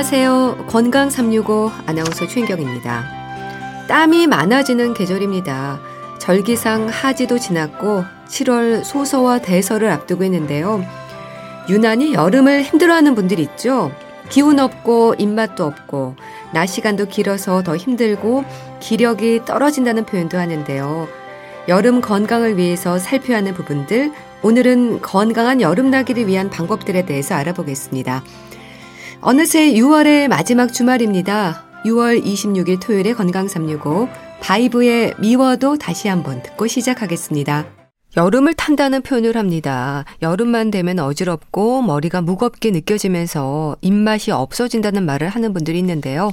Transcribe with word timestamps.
안녕하세요. 0.00 0.64
건강 0.66 1.10
365 1.10 1.70
아나운서 1.84 2.26
최인경입니다. 2.26 3.04
땀이 3.86 4.28
많아지는 4.28 4.94
계절입니다. 4.94 5.78
절기상 6.18 6.88
하지도 6.88 7.38
지났고 7.38 8.04
7월 8.26 8.82
소서와 8.82 9.40
대서를 9.40 9.90
앞두고 9.90 10.24
있는데요. 10.24 10.82
유난히 11.68 12.14
여름을 12.14 12.62
힘들어하는 12.62 13.14
분들 13.14 13.38
있죠. 13.40 13.92
기운 14.30 14.58
없고 14.58 15.16
입맛도 15.18 15.66
없고 15.66 16.16
낮 16.54 16.64
시간도 16.64 17.04
길어서 17.08 17.62
더 17.62 17.76
힘들고 17.76 18.46
기력이 18.80 19.42
떨어진다는 19.44 20.06
표현도 20.06 20.38
하는데요. 20.38 21.08
여름 21.68 22.00
건강을 22.00 22.56
위해서 22.56 22.98
살펴야 22.98 23.36
하는 23.36 23.52
부분들 23.52 24.12
오늘은 24.40 25.02
건강한 25.02 25.60
여름 25.60 25.90
나기를 25.90 26.26
위한 26.26 26.48
방법들에 26.48 27.04
대해서 27.04 27.34
알아보겠습니다. 27.34 28.22
어느새 29.22 29.72
6월의 29.74 30.28
마지막 30.28 30.72
주말입니다. 30.72 31.64
6월 31.84 32.22
26일 32.24 32.80
토요일에 32.80 33.12
건강 33.12 33.48
365 33.48 34.08
바이브의 34.40 35.14
미워도 35.18 35.76
다시 35.76 36.08
한번 36.08 36.42
듣고 36.42 36.66
시작하겠습니다. 36.66 37.66
여름을 38.16 38.54
탄다는 38.54 39.02
표현을 39.02 39.36
합니다. 39.36 40.04
여름만 40.22 40.70
되면 40.70 40.98
어지럽고 40.98 41.82
머리가 41.82 42.22
무겁게 42.22 42.70
느껴지면서 42.70 43.76
입맛이 43.82 44.30
없어진다는 44.30 45.04
말을 45.04 45.28
하는 45.28 45.52
분들이 45.52 45.78
있는데요. 45.78 46.32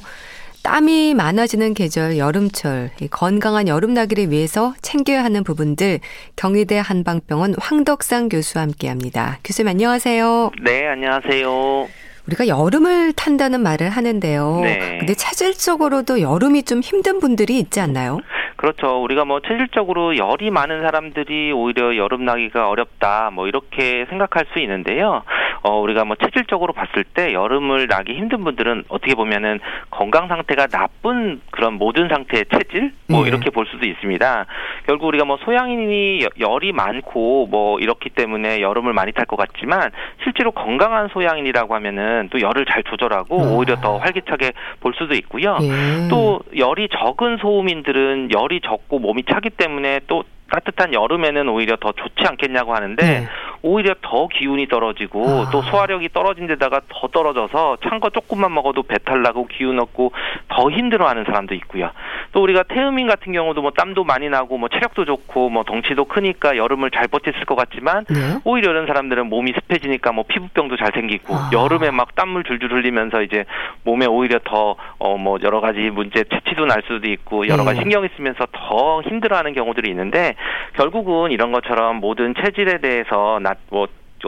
땀이 0.64 1.14
많아지는 1.14 1.74
계절 1.74 2.18
여름철 2.18 2.92
건강한 3.12 3.68
여름 3.68 3.94
나기를 3.94 4.32
위해서 4.32 4.74
챙겨야 4.82 5.24
하는 5.24 5.44
부분들 5.44 6.00
경희대 6.36 6.80
한방병원 6.80 7.56
황덕상 7.60 8.30
교수와 8.30 8.64
함께합니다. 8.64 9.40
교수님 9.44 9.68
안녕하세요. 9.68 10.52
네 10.64 10.88
안녕하세요. 10.88 12.07
우리가 12.28 12.48
여름을 12.48 13.14
탄다는 13.14 13.62
말을 13.62 13.90
하는데요. 13.90 14.60
네. 14.62 14.98
근데 15.00 15.14
체질적으로도 15.16 16.22
여름이 16.22 16.64
좀 16.64 16.82
힘든 16.82 17.20
분들이 17.20 17.58
있지 17.60 17.80
않나요? 17.80 18.20
그렇죠. 18.58 19.02
우리가 19.04 19.24
뭐 19.24 19.40
체질적으로 19.40 20.18
열이 20.18 20.50
많은 20.50 20.82
사람들이 20.82 21.52
오히려 21.52 21.96
여름 21.96 22.26
나기가 22.26 22.70
어렵다. 22.70 23.30
뭐 23.32 23.48
이렇게 23.48 24.06
생각할 24.10 24.48
수 24.52 24.60
있는데요. 24.60 25.22
어 25.62 25.80
우리가 25.80 26.06
뭐 26.06 26.16
체질적으로 26.16 26.74
봤을 26.74 27.04
때 27.04 27.34
여름을 27.34 27.88
나기 27.88 28.14
힘든 28.14 28.44
분들은 28.44 28.86
어떻게 28.90 29.14
보면은 29.14 29.60
건강 29.92 30.28
상태가 30.28 30.68
나쁜 30.68 31.40
그런 31.52 31.74
모든 31.74 32.08
상태의 32.10 32.46
체질 32.52 32.94
뭐 33.08 33.24
네. 33.24 33.30
이렇게 33.30 33.52
볼 33.52 33.68
수도 33.68 33.86
있습니다. 33.86 34.46
결국 34.88 35.08
우리가 35.08 35.26
뭐 35.26 35.38
소양인이 35.38 36.26
열이 36.40 36.72
많고 36.72 37.48
뭐 37.48 37.80
이렇기 37.80 38.10
때문에 38.10 38.62
여름을 38.62 38.94
많이 38.94 39.12
탈 39.12 39.28
것 39.28 39.36
같지만 39.36 39.92
실제로 40.24 40.52
건강한 40.52 41.10
소양인이라고 41.10 41.76
하면은 41.76 42.30
또 42.32 42.40
열을 42.40 42.66
잘 42.66 42.82
조절하고 42.84 43.42
아. 43.42 43.52
오히려 43.52 43.76
더 43.76 43.98
활기차게 43.98 44.54
볼 44.80 44.94
수도 44.96 45.14
있고요. 45.16 45.58
예. 45.62 46.08
또 46.10 46.40
열이 46.56 46.88
적은 46.98 47.38
소음인들은 47.38 48.30
열 48.34 48.47
열이 48.48 48.62
적고 48.62 49.00
몸이 49.00 49.24
차기 49.30 49.50
때문에 49.50 50.02
또 50.08 50.24
따뜻한 50.52 50.94
여름에는 50.94 51.50
오히려 51.50 51.76
더 51.76 51.92
좋지 51.92 52.26
않겠냐고 52.28 52.74
하는데 52.74 53.04
네. 53.06 53.28
오히려 53.64 53.96
더 54.02 54.28
기운이 54.28 54.68
떨어지고 54.68 55.28
아. 55.28 55.50
또 55.52 55.62
소화력이 55.64 56.10
떨어진 56.14 56.48
데다가 56.48 56.82
더 56.90 57.08
떨어져서 57.08 57.78
찬 57.84 57.98
거 57.98 58.12
조금만 58.12 58.54
먹어도 58.54 58.84
배탈 58.84 59.24
나고 59.24 59.48
기운 59.48 59.80
없고 59.80 60.12
더 60.50 60.70
힘들어하는 60.70 61.24
사람도 61.26 61.56
있고요. 61.56 61.90
또 62.32 62.44
우리가 62.44 62.62
태음인 62.64 63.08
같은 63.08 63.34
경우도 63.34 63.64
뭐 63.64 63.72
땀도 63.72 64.04
많이 64.04 64.30
나고 64.30 64.60
뭐 64.60 64.70
체력도 64.70 65.06
좋고 65.06 65.50
뭐 65.50 65.64
덩치도 65.64 66.06
크니까 66.06 66.58
여름을 66.58 66.92
잘 66.92 67.08
버텼을 67.08 67.46
것 67.46 67.56
같지만 67.56 68.06
네. 68.06 68.38
오히려 68.44 68.70
이런 68.70 68.86
사람들은 68.86 69.28
몸이 69.30 69.54
습해지니까 69.54 70.12
뭐 70.12 70.26
피부병도 70.28 70.78
잘 70.78 70.92
생기고 70.94 71.34
아. 71.34 71.50
여름에 71.52 71.90
막 71.90 72.14
땀물 72.14 72.44
줄줄 72.44 72.72
흘리면서 72.72 73.24
이제 73.24 73.46
몸에 73.84 74.06
오히려 74.06 74.38
더 74.44 74.76
어 75.00 75.18
뭐 75.18 75.40
여러 75.42 75.60
가지 75.60 75.80
문제 75.90 76.24
채취도 76.24 76.66
날 76.68 76.84
수도 76.86 77.10
있고 77.10 77.48
여러 77.48 77.64
가지 77.64 77.78
네. 77.80 77.84
신경이 77.84 78.10
쓰면서 78.16 78.46
더 78.52 79.02
힘들어하는 79.02 79.54
경우들이 79.54 79.90
있는데 79.90 80.36
결국은 80.74 81.32
이런 81.32 81.52
것처럼 81.52 81.98
모든 81.98 82.34
체질에 82.36 82.80
대해서 82.80 83.40
낮뭐 83.42 83.88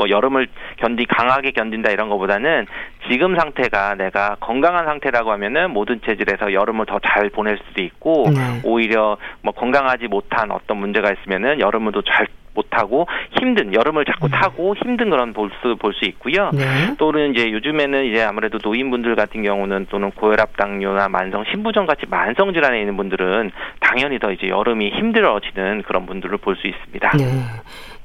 여름을 0.09 0.47
견디 0.77 1.05
강하게 1.05 1.51
견딘다 1.51 1.89
이런 1.89 2.09
것보다는 2.09 2.67
지금 3.09 3.35
상태가 3.35 3.95
내가 3.95 4.35
건강한 4.39 4.85
상태라고 4.85 5.31
하면은 5.31 5.71
모든 5.71 5.99
체질에서 6.05 6.53
여름을 6.53 6.85
더 6.85 6.99
잘 6.99 7.29
보낼 7.29 7.57
수도 7.57 7.81
있고 7.81 8.25
네. 8.29 8.61
오히려 8.63 9.17
뭐 9.41 9.53
건강하지 9.53 10.07
못한 10.07 10.51
어떤 10.51 10.77
문제가 10.77 11.11
있으면은 11.11 11.59
여름을 11.59 11.91
잘 12.05 12.27
못하고 12.59 13.07
힘든 13.39 13.73
여름을 13.73 14.05
자꾸 14.05 14.27
음. 14.27 14.31
타고 14.31 14.75
힘든 14.75 15.09
그런 15.09 15.33
볼수 15.33 15.75
볼 15.79 15.93
수 15.93 16.05
있고요. 16.05 16.51
네. 16.53 16.95
또는 16.97 17.33
이제 17.33 17.51
요즘에는 17.51 18.05
이제 18.05 18.21
아무래도 18.21 18.59
노인분들 18.61 19.15
같은 19.15 19.43
경우는 19.43 19.87
또는 19.89 20.11
고혈압 20.11 20.55
당뇨나 20.55 21.09
만성 21.09 21.43
신부전 21.51 21.87
같이 21.87 22.03
만성 22.09 22.53
질환에 22.53 22.79
있는 22.79 22.95
분들은 22.95 23.51
당연히 23.79 24.19
더 24.19 24.31
이제 24.31 24.47
여름이 24.47 24.91
힘들어지는 24.91 25.81
그런 25.83 26.05
분들을 26.05 26.37
볼 26.37 26.55
수 26.59 26.67
있습니다. 26.67 27.11
네. 27.17 27.25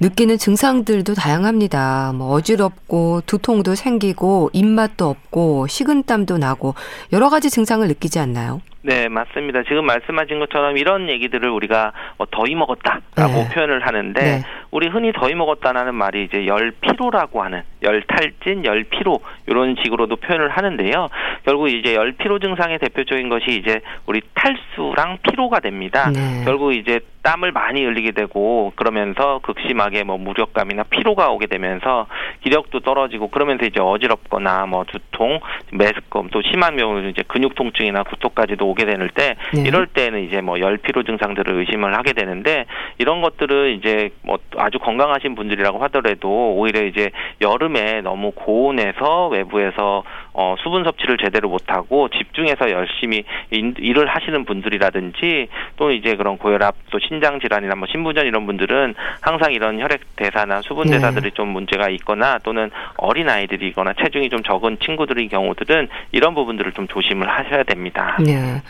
느끼는 0.00 0.38
증상들도 0.38 1.14
다양합니다. 1.14 2.12
뭐 2.14 2.32
어지럽고 2.32 3.22
두통도 3.26 3.74
생기고 3.74 4.50
입맛도 4.52 5.08
없고 5.08 5.66
식은땀도 5.68 6.38
나고 6.38 6.74
여러 7.12 7.28
가지 7.28 7.48
증상을 7.48 7.86
느끼지 7.86 8.18
않나요? 8.18 8.60
네, 8.82 9.08
맞습니다. 9.08 9.62
지금 9.62 9.86
말씀하신 9.86 10.40
것처럼 10.40 10.76
이런 10.76 11.08
얘기들을 11.08 11.48
우리가 11.48 11.92
어, 12.18 12.26
더위 12.30 12.54
먹었다라고 12.54 13.32
네. 13.32 13.48
표현을 13.54 13.86
하는데 13.86 14.20
네. 14.20 14.42
우리 14.72 14.88
흔히 14.88 15.10
더위 15.12 15.34
먹었다라는 15.34 15.94
말이 15.94 16.24
이제 16.24 16.46
열 16.46 16.70
피로라고 16.82 17.42
하는 17.42 17.62
열 17.82 18.02
탈진, 18.02 18.66
열 18.66 18.84
피로 18.84 19.20
이런 19.46 19.74
식으로도 19.82 20.16
표현을 20.16 20.50
하는데요. 20.50 21.08
결국 21.46 21.68
이제 21.68 21.94
열 21.94 22.12
피로 22.12 22.38
증상의 22.38 22.78
대표적인 22.78 23.30
것이 23.30 23.56
이제 23.56 23.80
우리 24.04 24.20
탈수랑 24.34 25.18
피로가 25.22 25.60
됩니다. 25.60 26.10
네. 26.14 26.42
결국 26.44 26.74
이제 26.74 27.00
땀을 27.24 27.52
많이 27.52 27.82
흘리게 27.82 28.12
되고 28.12 28.72
그러면서 28.76 29.40
극심하게 29.42 30.04
뭐 30.04 30.18
무력감이나 30.18 30.84
피로가 30.84 31.30
오게 31.30 31.46
되면서 31.46 32.06
기력도 32.42 32.80
떨어지고 32.80 33.28
그러면서 33.28 33.64
이제 33.64 33.80
어지럽거나 33.80 34.66
뭐 34.66 34.84
두통, 34.84 35.40
매스컴 35.72 36.28
또 36.30 36.42
심한 36.42 36.76
경우는 36.76 37.10
이제 37.10 37.24
근육 37.26 37.54
통증이나 37.54 38.02
구토까지도 38.04 38.68
오게 38.68 38.84
되는 38.84 39.08
때 39.14 39.36
네. 39.54 39.62
이럴 39.62 39.86
때는 39.86 40.22
이제 40.24 40.42
뭐 40.42 40.60
열피로 40.60 41.02
증상들을 41.02 41.54
의심을 41.60 41.96
하게 41.96 42.12
되는데 42.12 42.66
이런 42.98 43.22
것들을 43.22 43.74
이제 43.78 44.10
뭐 44.22 44.38
아주 44.58 44.78
건강하신 44.78 45.34
분들이라고 45.34 45.78
하더라도 45.84 46.54
오히려 46.56 46.84
이제 46.84 47.10
여름에 47.40 48.02
너무 48.02 48.32
고온에서 48.32 49.28
외부에서 49.28 50.04
어 50.34 50.56
수분 50.62 50.84
섭취를 50.84 51.16
제대로 51.16 51.48
못하고 51.48 52.08
집중해서 52.08 52.70
열심히 52.70 53.24
일을 53.50 54.06
하시는 54.08 54.44
분들이라든지 54.44 55.48
또 55.76 55.92
이제 55.92 56.16
그런 56.16 56.38
고혈압 56.38 56.74
또 56.90 56.98
신장 56.98 57.38
질환이나 57.38 57.76
뭐 57.76 57.86
신부전 57.90 58.26
이런 58.26 58.44
분들은 58.44 58.94
항상 59.20 59.52
이런 59.52 59.80
혈액 59.80 60.16
대사나 60.16 60.60
수분 60.62 60.86
네. 60.86 60.96
대사들이 60.96 61.30
네. 61.30 61.34
좀 61.34 61.48
문제가 61.48 61.88
있거나 61.90 62.38
또는 62.38 62.70
어린 62.96 63.28
아이들이거나 63.28 63.94
체중이 63.94 64.28
좀 64.28 64.42
적은 64.42 64.78
친구들의 64.80 65.28
경우들은 65.28 65.88
이런 66.12 66.34
부분들을 66.34 66.72
좀 66.72 66.88
조심을 66.88 67.28
하셔야 67.28 67.62
됩니다. 67.62 68.18
네. 68.24 68.60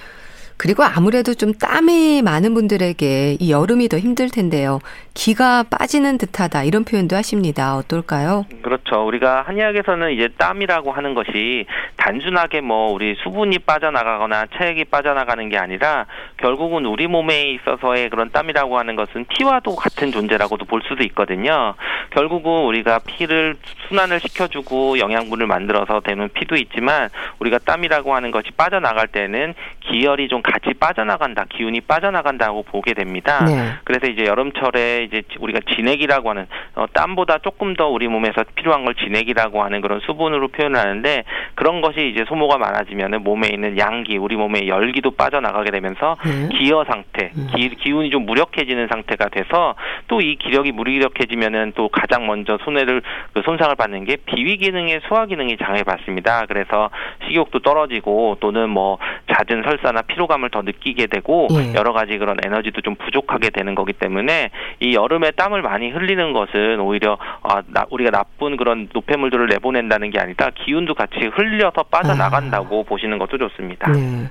그리고 0.57 0.83
아무래도 0.85 1.35
좀 1.35 1.53
땀이 1.53 2.23
많은 2.23 2.55
분들에게 2.55 3.37
이 3.41 3.51
여름이 3.51 3.89
더 3.89 3.99
힘들 3.99 4.31
텐데요. 4.31 4.81
기가 5.15 5.65
빠지는 5.65 6.19
듯하다 6.19 6.65
이런 6.65 6.85
표현도 6.85 7.17
하십니다. 7.17 7.77
어떨까요? 7.77 8.47
그렇죠. 8.63 9.07
우리가 9.07 9.43
한의학에서는 9.43 10.13
이제 10.13 10.29
땀이라고 10.39 10.93
하는 10.93 11.15
것이 11.15 11.67
단순하게 11.97 12.61
뭐 12.61 12.93
우리 12.93 13.15
수분이 13.23 13.61
빠져나가거나 13.61 14.47
체액이 14.57 14.85
빠져나가는 14.85 15.49
게 15.49 15.59
아니라 15.59 16.07
결국은 16.39 16.87
우리 16.87 17.07
몸에 17.07 17.51
있어서의 17.53 18.11
그런 18.11 18.31
땀이라고 18.31 18.79
하는 18.79 18.97
것은 18.97 19.27
피와도 19.29 19.77
같은 19.77 20.13
존재라고도 20.13 20.65
볼 20.67 20.83
수도 20.89 21.03
있거든요. 21.05 21.75
결국은 22.11 22.65
우리가 22.65 23.01
피를 23.07 23.57
순환을 23.89 24.21
시켜주고 24.21 24.99
영양분을 24.99 25.47
만들어서 25.47 26.01
되는 26.01 26.29
피도 26.29 26.57
있지만 26.57 27.09
우리가 27.39 27.59
땀이라고 27.59 28.15
하는 28.15 28.31
것이 28.31 28.51
빠져나갈 28.53 29.09
때는 29.09 29.55
기혈이 29.81 30.29
좀 30.29 30.43
같이 30.45 30.75
빠져나간다, 30.75 31.47
기운이 31.49 31.83
빠져나간다고 31.83 32.65
보게 32.65 32.95
됩니다. 32.95 33.45
네. 33.45 33.73
그래서 33.85 34.07
이제 34.07 34.25
여름철에 34.27 35.05
이제 35.05 35.23
우리가 35.39 35.61
진액이라고 35.75 36.31
하는 36.31 36.47
어, 36.75 36.87
땀보다 36.93 37.39
조금 37.39 37.75
더 37.75 37.89
우리 37.89 38.09
몸에서 38.09 38.45
필요한 38.55 38.85
걸 38.85 38.95
진액이라고 38.95 39.63
하는 39.63 39.81
그런 39.81 40.01
수분으로 40.01 40.49
표현을 40.49 40.79
하는데 40.79 41.25
그런 41.55 41.81
것이 41.81 42.11
이제 42.13 42.25
소모가 42.29 42.59
많아지면은 42.59 43.23
몸에 43.23 43.49
있는 43.49 43.79
양기, 43.79 44.17
우리 44.17 44.37
몸의 44.37 44.69
열기도 44.69 45.13
빠져나가게 45.13 45.71
되면서 45.71 46.17
네. 46.25 46.49
기어 46.59 46.85
상태, 46.85 47.31
음. 47.37 47.49
기, 47.55 47.69
기운이 47.77 48.11
좀 48.11 48.27
무력해지는 48.27 48.89
상태가 48.89 49.29
돼서 49.29 49.75
또 50.09 50.25
이 50.25 50.37
기력이 50.37 50.73
무력해지면은 50.73 51.73
또 51.77 51.89
가장 51.89 52.27
먼저 52.27 52.59
손해를 52.65 53.03
그 53.35 53.43
손상을 53.45 53.75
받는 53.77 54.05
게 54.05 54.17
비위 54.17 54.57
기능의 54.57 55.01
소화 55.09 55.27
기능이 55.27 55.57
장애받습니다. 55.59 56.47
그래서 56.47 56.91
식욕도 57.27 57.61
떨어지고 57.61 58.39
또는 58.41 58.71
뭐 58.71 58.99
잦은 59.35 59.63
설사나 59.65 60.03
피로감을 60.03 60.51
더 60.51 60.63
느끼게 60.63 61.07
되고 61.09 61.49
예. 61.53 61.75
여러 61.75 61.93
가지 61.93 62.17
그런 62.19 62.37
에너지도 62.45 62.81
좀 62.83 62.95
부족하게 62.95 63.51
되는 63.51 63.75
거기 63.75 63.93
때문에 63.93 64.51
이 64.81 64.95
여름에 64.95 65.33
땀을 65.33 65.63
많이 65.63 65.91
흘리는 65.91 66.33
것은 66.33 66.81
오히려 66.81 67.19
아, 67.43 67.63
나, 67.67 67.85
우리가 67.91 68.11
나쁜 68.11 68.57
그런 68.57 68.89
노폐물들을 68.93 69.47
내보낸다는 69.49 70.11
게 70.11 70.21
아니라 70.21 70.51
기운도 70.51 70.95
같이 70.95 71.17
흘려서 71.35 71.85
빠져나간다고 71.85 72.81
아. 72.81 72.89
보시는 72.89 73.19
것도 73.19 73.39
좋습니다. 73.39 73.91
네. 73.91 74.29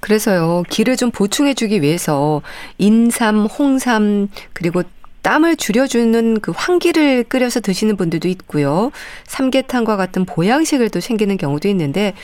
그래서요 0.00 0.62
기를 0.68 0.96
좀 0.96 1.10
보충해주기 1.10 1.82
위해서 1.82 2.42
인삼, 2.78 3.46
홍삼 3.46 4.28
그리고 4.52 4.82
땀을 5.22 5.56
줄여주는 5.56 6.40
그 6.40 6.52
황기를 6.54 7.24
끓여서 7.24 7.60
드시는 7.60 7.96
분들도 7.96 8.28
있고요. 8.28 8.92
삼계탕과 9.24 9.96
같은 9.96 10.24
보양식을 10.24 10.90
또 10.90 11.00
챙기는 11.00 11.36
경우도 11.36 11.66
있는데 11.68 12.14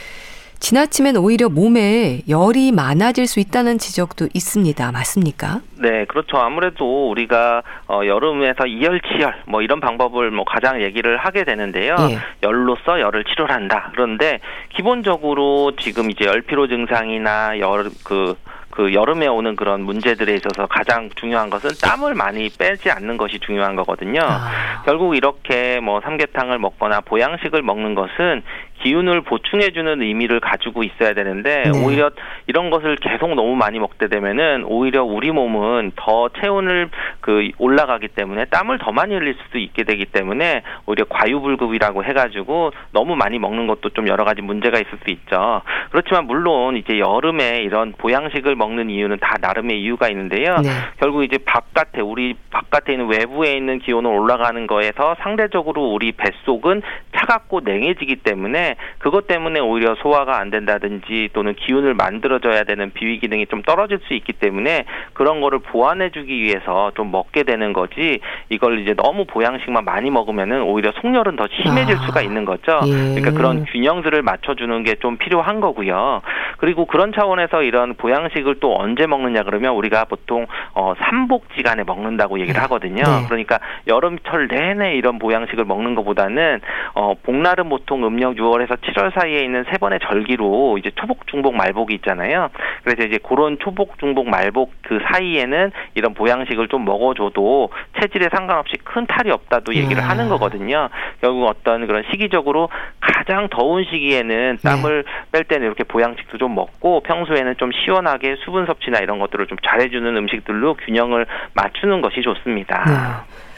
지나치면 0.62 1.16
오히려 1.16 1.48
몸에 1.48 2.20
열이 2.28 2.70
많아질 2.70 3.26
수 3.26 3.40
있다는 3.40 3.78
지적도 3.78 4.28
있습니다. 4.32 4.92
맞습니까? 4.92 5.60
네, 5.80 6.04
그렇죠. 6.04 6.36
아무래도 6.36 7.10
우리가 7.10 7.64
어, 7.88 8.02
여름에서 8.06 8.66
이열치열 8.66 9.42
뭐 9.48 9.60
이런 9.62 9.80
방법을 9.80 10.30
뭐 10.30 10.44
가장 10.44 10.80
얘기를 10.80 11.16
하게 11.16 11.42
되는데요. 11.42 11.96
예. 12.10 12.18
열로서 12.44 13.00
열을 13.00 13.24
치료한다. 13.24 13.90
그런데 13.92 14.38
기본적으로 14.76 15.72
지금 15.80 16.12
이제 16.12 16.26
열피로 16.26 16.68
증상이나 16.68 17.58
열그 17.58 18.36
그 18.72 18.94
여름에 18.94 19.26
오는 19.26 19.54
그런 19.54 19.82
문제들에 19.82 20.34
있어서 20.34 20.66
가장 20.66 21.10
중요한 21.16 21.50
것은 21.50 21.70
땀을 21.82 22.14
많이 22.14 22.48
빼지 22.48 22.90
않는 22.90 23.18
것이 23.18 23.38
중요한 23.38 23.76
거거든요. 23.76 24.20
아. 24.22 24.82
결국 24.86 25.14
이렇게 25.14 25.78
뭐 25.80 26.00
삼계탕을 26.00 26.58
먹거나 26.58 27.02
보양식을 27.02 27.62
먹는 27.62 27.94
것은 27.94 28.42
기운을 28.82 29.22
보충해주는 29.22 30.02
의미를 30.02 30.40
가지고 30.40 30.82
있어야 30.82 31.14
되는데 31.14 31.64
네. 31.64 31.84
오히려 31.84 32.10
이런 32.46 32.70
것을 32.70 32.96
계속 32.96 33.34
너무 33.34 33.54
많이 33.54 33.78
먹게 33.78 34.08
되면은 34.08 34.64
오히려 34.64 35.04
우리 35.04 35.30
몸은 35.30 35.92
더 35.96 36.28
체온을 36.40 36.90
그 37.20 37.50
올라가기 37.58 38.08
때문에 38.08 38.46
땀을 38.46 38.78
더 38.78 38.92
많이 38.92 39.14
흘릴 39.14 39.36
수도 39.44 39.58
있게 39.58 39.84
되기 39.84 40.04
때문에 40.06 40.62
오히려 40.86 41.04
과유불급이라고 41.08 42.04
해가지고 42.04 42.72
너무 42.92 43.14
많이 43.14 43.38
먹는 43.38 43.66
것도 43.66 43.90
좀 43.90 44.08
여러 44.08 44.24
가지 44.24 44.42
문제가 44.42 44.78
있을 44.78 44.98
수 45.04 45.10
있죠. 45.10 45.62
그렇지만 45.90 46.26
물론 46.26 46.76
이제 46.76 46.98
여름에 46.98 47.62
이런 47.62 47.92
보양식을 47.92 48.56
먹는 48.56 48.90
이유는 48.90 49.18
다 49.20 49.36
나름의 49.40 49.80
이유가 49.80 50.08
있는데요. 50.08 50.56
네. 50.56 50.70
결국 50.98 51.22
이제 51.24 51.38
바깥에 51.38 52.00
우리 52.00 52.34
바깥에 52.50 52.92
있는 52.92 53.06
외부에 53.06 53.56
있는 53.56 53.78
기온을 53.78 54.10
올라가는 54.10 54.66
거에서 54.66 55.16
상대적으로 55.20 55.92
우리 55.92 56.12
뱃속은 56.12 56.82
차갑고 57.16 57.60
냉해지기 57.64 58.16
때문에 58.16 58.71
그것 58.98 59.26
때문에 59.26 59.60
오히려 59.60 59.94
소화가 59.96 60.38
안 60.38 60.50
된다든지 60.50 61.30
또는 61.32 61.54
기운을 61.54 61.94
만들어줘야 61.94 62.64
되는 62.64 62.92
비위 62.92 63.18
기능이 63.18 63.46
좀 63.46 63.62
떨어질 63.62 63.98
수 64.06 64.14
있기 64.14 64.32
때문에 64.32 64.84
그런 65.12 65.40
거를 65.40 65.58
보완해주기 65.58 66.42
위해서 66.42 66.92
좀 66.94 67.10
먹게 67.10 67.42
되는 67.42 67.72
거지 67.72 68.20
이걸 68.48 68.80
이제 68.80 68.94
너무 68.94 69.26
보양식만 69.26 69.84
많이 69.84 70.10
먹으면은 70.10 70.62
오히려 70.62 70.92
속열은 71.00 71.36
더 71.36 71.46
심해질 71.62 71.96
아, 71.96 72.06
수가 72.06 72.22
있는 72.22 72.44
거죠. 72.44 72.80
예. 72.86 73.14
그러니까 73.14 73.32
그런 73.32 73.64
균형들을 73.66 74.22
맞춰주는 74.22 74.82
게 74.84 74.92
좀 75.02 75.16
필요한 75.16 75.60
거고요. 75.60 76.22
그리고 76.58 76.86
그런 76.86 77.12
차원에서 77.12 77.62
이런 77.62 77.94
보양식을 77.94 78.60
또 78.60 78.76
언제 78.78 79.06
먹느냐 79.06 79.42
그러면 79.42 79.74
우리가 79.74 80.04
보통 80.04 80.46
어 80.74 80.94
삼복지간에 80.96 81.82
먹는다고 81.84 82.38
얘기를 82.38 82.54
네. 82.54 82.60
하거든요. 82.60 83.02
네. 83.02 83.24
그러니까 83.26 83.58
여름철 83.88 84.46
내내 84.48 84.94
이런 84.94 85.18
보양식을 85.18 85.64
먹는 85.64 85.96
것보다는 85.96 86.60
어 86.94 87.14
복날은 87.20 87.68
보통 87.68 88.06
음력 88.06 88.36
6월에 88.36 88.61
서 88.66 88.74
7월 88.76 89.12
사이에 89.18 89.40
있는 89.40 89.64
세 89.70 89.78
번의 89.78 90.00
절기로 90.02 90.78
이제 90.78 90.90
초복, 90.94 91.26
중복, 91.26 91.54
말복이 91.54 91.94
있잖아요. 91.96 92.50
그래서 92.84 93.08
이제 93.08 93.18
그런 93.22 93.58
초복, 93.58 93.98
중복, 93.98 94.28
말복 94.28 94.72
그 94.82 94.98
사이에는 95.10 95.72
이런 95.94 96.14
보양식을 96.14 96.68
좀 96.68 96.84
먹어줘도 96.84 97.70
체질에 98.00 98.28
상관없이 98.34 98.74
큰 98.84 99.06
탈이 99.06 99.30
없다도 99.30 99.74
얘기를 99.74 99.96
네. 99.96 100.02
하는 100.02 100.28
거거든요. 100.28 100.88
결국 101.20 101.46
어떤 101.46 101.86
그런 101.86 102.04
시기적으로 102.10 102.68
가장 103.00 103.48
더운 103.48 103.84
시기에는 103.84 104.58
네. 104.60 104.68
땀을 104.68 105.04
네. 105.04 105.12
뺄 105.32 105.44
때는 105.44 105.66
이렇게 105.66 105.84
보양식도 105.84 106.38
좀 106.38 106.54
먹고 106.54 107.00
평소에는 107.00 107.56
좀 107.58 107.70
시원하게 107.72 108.36
수분 108.44 108.66
섭취나 108.66 108.98
이런 108.98 109.18
것들을 109.18 109.46
좀 109.46 109.58
잘해주는 109.66 110.16
음식들로 110.16 110.74
균형을 110.74 111.26
맞추는 111.54 112.00
것이 112.00 112.22
좋습니다. 112.22 112.84
네. 112.86 113.51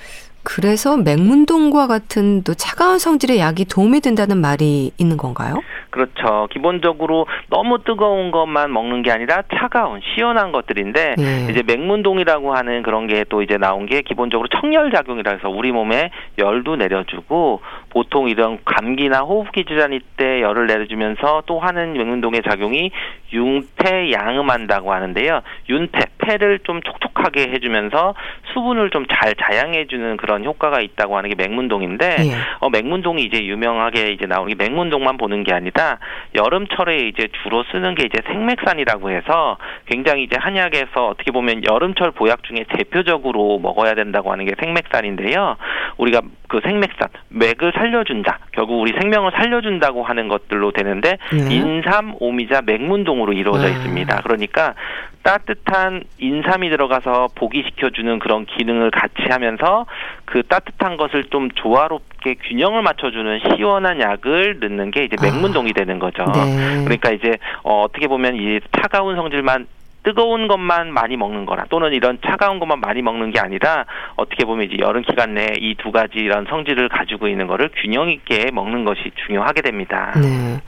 그래서 0.44 0.96
맹문동과 0.96 1.86
같은 1.86 2.42
또 2.44 2.54
차가운 2.54 2.98
성질의 2.98 3.38
약이 3.38 3.64
도움이 3.64 4.00
된다는 4.00 4.38
말이 4.38 4.92
있는 4.98 5.16
건가요? 5.16 5.60
그렇죠. 5.90 6.48
기본적으로 6.50 7.26
너무 7.48 7.82
뜨거운 7.84 8.30
것만 8.32 8.72
먹는 8.72 9.02
게 9.02 9.12
아니라 9.12 9.42
차가운 9.56 10.00
시원한 10.14 10.50
것들인데 10.50 11.14
예. 11.18 11.46
이제 11.50 11.62
맹문동이라고 11.66 12.54
하는 12.54 12.82
그런 12.82 13.06
게 13.06 13.24
또 13.30 13.42
이제 13.42 13.56
나온 13.56 13.86
게 13.86 14.02
기본적으로 14.02 14.48
청열 14.48 14.92
작용이라 14.92 15.32
해서 15.32 15.48
우리 15.48 15.72
몸에 15.72 16.10
열도 16.36 16.76
내려주고 16.76 17.62
보통 17.88 18.28
이런 18.28 18.58
감기나 18.64 19.20
호흡기 19.20 19.64
질환일 19.64 20.02
때 20.16 20.42
열을 20.42 20.66
내려주면서 20.66 21.44
또 21.46 21.58
하는 21.60 21.94
맹문동의 21.94 22.42
작용이 22.46 22.90
융태 23.32 24.10
양음한다고 24.12 24.92
하는데요. 24.92 25.40
윤태 25.68 26.00
폐를 26.18 26.58
좀 26.64 26.82
촉촉하게 26.82 27.52
해주면서 27.52 28.14
수분을 28.52 28.90
좀 28.90 29.04
잘 29.10 29.34
자양해주는 29.36 30.16
그런 30.16 30.33
효과가 30.42 30.80
있다고 30.80 31.16
하는 31.16 31.30
게 31.30 31.36
맹문동인데 31.36 32.16
예. 32.20 32.32
어, 32.60 32.70
맹문동이 32.70 33.22
이제 33.22 33.44
유명하게 33.44 34.12
이제 34.12 34.26
나오는 34.26 34.48
게 34.48 34.56
맹문동만 34.56 35.18
보는 35.18 35.44
게 35.44 35.52
아니라 35.52 35.98
여름철에 36.34 37.08
이제 37.08 37.28
주로 37.42 37.62
쓰는 37.70 37.94
게 37.94 38.04
이제 38.04 38.22
생맥산이라고 38.26 39.10
해서 39.10 39.58
굉장히 39.86 40.24
이제 40.24 40.36
한약에서 40.38 41.06
어떻게 41.06 41.30
보면 41.30 41.62
여름철 41.68 42.12
보약 42.12 42.42
중에 42.44 42.64
대표적으로 42.70 43.58
먹어야 43.58 43.94
된다고 43.94 44.32
하는 44.32 44.46
게 44.46 44.54
생맥산인데요. 44.58 45.56
우리가 45.98 46.22
그 46.48 46.60
생맥산 46.62 47.08
맥을 47.28 47.72
살려준다. 47.74 48.38
결국 48.52 48.80
우리 48.80 48.92
생명을 48.98 49.32
살려준다고 49.34 50.02
하는 50.04 50.28
것들로 50.28 50.72
되는데 50.72 51.18
네. 51.32 51.54
인삼, 51.54 52.14
오미자, 52.20 52.62
맥문동으로 52.62 53.32
이루어져 53.32 53.66
네. 53.66 53.72
있습니다. 53.72 54.22
그러니까 54.22 54.74
따뜻한 55.24 56.04
인삼이 56.18 56.70
들어가서 56.70 57.30
보기시켜주는 57.34 58.18
그런 58.20 58.44
기능을 58.44 58.90
같이 58.90 59.22
하면서 59.30 59.86
그 60.26 60.42
따뜻한 60.42 60.96
것을 60.96 61.24
좀 61.24 61.50
조화롭게 61.50 62.34
균형을 62.34 62.82
맞춰주는 62.82 63.40
시원한 63.56 64.00
약을 64.00 64.60
넣는 64.60 64.90
게 64.90 65.04
이제 65.04 65.16
맥문동이 65.20 65.70
아. 65.70 65.78
되는 65.78 65.98
거죠. 65.98 66.24
네. 66.26 66.84
그러니까 66.84 67.10
이제 67.10 67.38
어, 67.62 67.82
어떻게 67.82 68.06
보면 68.06 68.36
이 68.36 68.60
차가운 68.78 69.16
성질만 69.16 69.66
뜨거운 70.04 70.48
것만 70.48 70.92
많이 70.92 71.16
먹는 71.16 71.46
거나 71.46 71.64
또는 71.70 71.94
이런 71.94 72.18
차가운 72.24 72.58
것만 72.58 72.78
많이 72.78 73.00
먹는 73.00 73.30
게 73.30 73.40
아니라 73.40 73.86
어떻게 74.16 74.44
보면 74.44 74.66
이제 74.66 74.76
여름 74.78 75.00
기간 75.02 75.32
내에 75.32 75.54
이 75.58 75.74
두 75.76 75.90
가지 75.90 76.18
이런 76.18 76.44
성질을 76.48 76.90
가지고 76.90 77.28
있는 77.28 77.46
거를 77.46 77.70
균형 77.74 78.10
있게 78.10 78.50
먹는 78.52 78.84
것이 78.84 79.10
중요하게 79.26 79.62
됩니다. 79.62 80.12
네. 80.16 80.60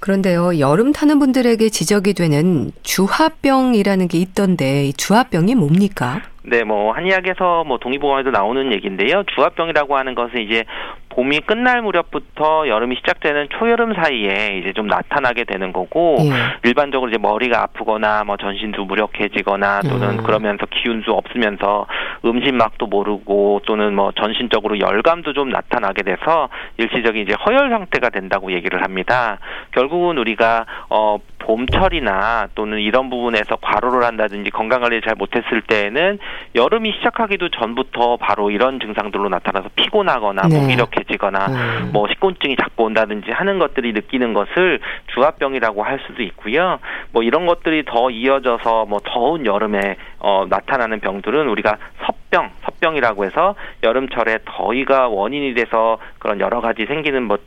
그런데요, 0.00 0.58
여름 0.58 0.92
타는 0.92 1.18
분들에게 1.18 1.68
지적이 1.68 2.14
되는 2.14 2.70
주화병이라는 2.82 4.08
게 4.08 4.18
있던데, 4.18 4.86
이 4.86 4.92
주화병이 4.92 5.54
뭡니까? 5.54 6.22
네, 6.42 6.64
뭐 6.64 6.92
한의학에서 6.92 7.64
뭐 7.64 7.78
동의보감에도 7.78 8.30
나오는 8.30 8.72
얘기인데요. 8.72 9.22
주화병이라고 9.34 9.96
하는 9.96 10.14
것은 10.14 10.40
이제 10.40 10.64
봄이 11.10 11.40
끝날 11.40 11.82
무렵부터 11.82 12.68
여름이 12.68 12.96
시작되는 12.96 13.48
초여름 13.58 13.94
사이에 13.94 14.58
이제 14.58 14.72
좀 14.72 14.86
나타나게 14.86 15.44
되는 15.44 15.72
거고 15.72 16.16
예. 16.20 16.68
일반적으로 16.68 17.10
이제 17.10 17.18
머리가 17.18 17.62
아프거나 17.62 18.24
뭐 18.24 18.36
전신도 18.36 18.84
무력해지거나 18.84 19.80
또는 19.82 20.18
음. 20.18 20.22
그러면서 20.22 20.66
기운도 20.66 21.12
없으면서 21.16 21.86
음식맛도 22.24 22.86
모르고 22.86 23.62
또는 23.66 23.94
뭐 23.94 24.12
전신적으로 24.12 24.78
열감도 24.78 25.32
좀 25.32 25.50
나타나게 25.50 26.02
돼서 26.02 26.48
일시적인 26.76 27.22
이제 27.22 27.34
허열 27.34 27.70
상태가 27.70 28.10
된다고 28.10 28.52
얘기를 28.52 28.82
합니다. 28.82 29.38
결국은 29.72 30.18
우리가 30.18 30.66
어 30.90 31.18
봄철이나 31.38 32.48
또는 32.54 32.78
이런 32.78 33.08
부분에서 33.08 33.56
과로를 33.56 34.04
한다든지 34.04 34.50
건강 34.50 34.82
관리를 34.82 35.02
잘 35.02 35.14
못했을 35.14 35.62
때에는 35.62 36.18
여름이 36.54 36.92
시작하기도 36.98 37.48
전부터 37.50 38.18
바로 38.18 38.50
이런 38.50 38.78
증상들로 38.80 39.28
나타나서 39.28 39.70
피곤하거나 39.76 40.42
네. 40.48 40.60
무기력해 40.60 40.97
지거나 41.04 41.46
음. 41.46 41.90
뭐 41.92 42.08
식곤증이 42.08 42.56
자꾸 42.56 42.84
온다든지 42.84 43.30
하는 43.30 43.58
것들이 43.58 43.92
느끼는 43.92 44.34
것을 44.34 44.80
주화병이라고 45.14 45.82
할 45.82 46.00
수도 46.06 46.22
있고요. 46.22 46.78
뭐 47.12 47.22
이런 47.22 47.46
것들이 47.46 47.84
더 47.84 48.10
이어져서 48.10 48.86
뭐 48.86 49.00
더운 49.04 49.46
여름에 49.46 49.96
어 50.18 50.46
나타나는 50.48 51.00
병들은 51.00 51.48
우리가 51.48 51.76
섭 52.04 52.17
병, 52.30 52.50
섭 52.62 52.78
주합병이라고 52.78 53.24
해서 53.24 53.54
여름철에 53.82 54.38
더위가 54.44 55.08
원인이 55.08 55.54
돼서 55.54 55.98
그런 56.18 56.40
여러 56.40 56.60
가지 56.60 56.86
생기는 56.86 57.24
뭐 57.24 57.38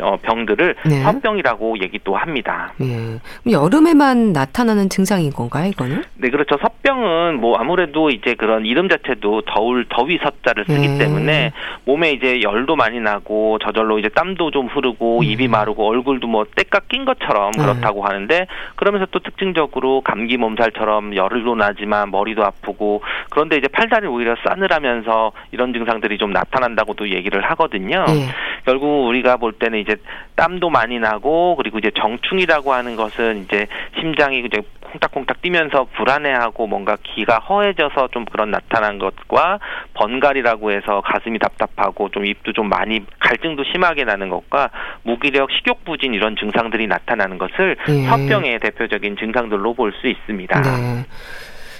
어, 0.00 0.16
병들을 0.22 0.76
네. 0.86 1.02
섭병이라고 1.02 1.80
얘기도 1.82 2.16
합니다. 2.16 2.72
예. 2.80 3.18
여름에만 3.50 4.32
나타나는 4.32 4.88
증상인 4.88 5.32
건가요, 5.32 5.68
이거는? 5.68 6.02
네, 6.14 6.30
그렇죠. 6.30 6.56
섭병은 6.60 7.40
뭐 7.40 7.56
아무래도 7.56 8.10
이제 8.10 8.34
그런 8.34 8.64
이름 8.64 8.88
자체도 8.88 9.42
더울 9.42 9.86
더위 9.88 10.18
섭자를 10.22 10.64
쓰기 10.66 10.94
예. 10.94 10.98
때문에 10.98 11.52
몸에 11.84 12.12
이제 12.12 12.40
열도 12.42 12.76
많이 12.76 13.00
나고 13.00 13.58
저절로 13.58 13.98
이제 13.98 14.08
땀도 14.08 14.50
좀 14.50 14.66
흐르고 14.66 15.20
음. 15.20 15.24
입이 15.24 15.48
마르고 15.48 15.86
얼굴도 15.86 16.26
뭐 16.26 16.44
때가 16.56 16.80
낀 16.88 17.04
것처럼 17.04 17.52
네. 17.52 17.62
그렇다고 17.62 18.00
음. 18.00 18.06
하는데 18.06 18.46
그러면서 18.76 19.06
또 19.10 19.18
특징적으로 19.20 20.00
감기 20.02 20.36
몸살처럼 20.36 21.16
열도 21.16 21.54
나지만 21.54 22.10
머리도 22.10 22.44
아프고 22.44 23.02
그런데 23.30 23.56
이제 23.56 23.68
팔다리 23.68 24.06
오히려 24.06 24.25
싸늘하면서 24.46 25.32
이런 25.52 25.72
증상들이 25.72 26.18
좀 26.18 26.32
나타난다고도 26.32 27.10
얘기를 27.10 27.42
하거든요. 27.50 28.04
예. 28.08 28.28
결국 28.64 29.06
우리가 29.06 29.36
볼 29.36 29.52
때는 29.52 29.78
이제 29.78 29.96
땀도 30.34 30.70
많이 30.70 30.98
나고 30.98 31.56
그리고 31.56 31.78
이제 31.78 31.90
정충이라고 31.96 32.72
하는 32.72 32.96
것은 32.96 33.44
이제 33.44 33.66
심장이 34.00 34.40
이제 34.40 34.62
콩닥콩닥 34.80 35.42
뛰면서 35.42 35.86
불안해하고 35.96 36.66
뭔가 36.66 36.96
기가 37.02 37.38
허해져서 37.38 38.08
좀 38.12 38.24
그런 38.24 38.50
나타난 38.50 38.98
것과 38.98 39.58
번갈이라고 39.94 40.72
해서 40.72 41.02
가슴이 41.04 41.38
답답하고 41.38 42.08
좀 42.10 42.24
입도 42.24 42.52
좀 42.52 42.68
많이 42.68 43.04
갈증도 43.18 43.64
심하게 43.72 44.04
나는 44.04 44.28
것과 44.28 44.70
무기력 45.02 45.50
식욕 45.50 45.84
부진 45.84 46.14
이런 46.14 46.36
증상들이 46.36 46.86
나타나는 46.86 47.38
것을 47.38 47.76
네. 47.86 48.06
화병의 48.06 48.60
대표적인 48.60 49.16
증상들로 49.16 49.74
볼 49.74 49.86
수 50.00 50.08
있습니다. 50.08 50.60
네. 50.60 51.06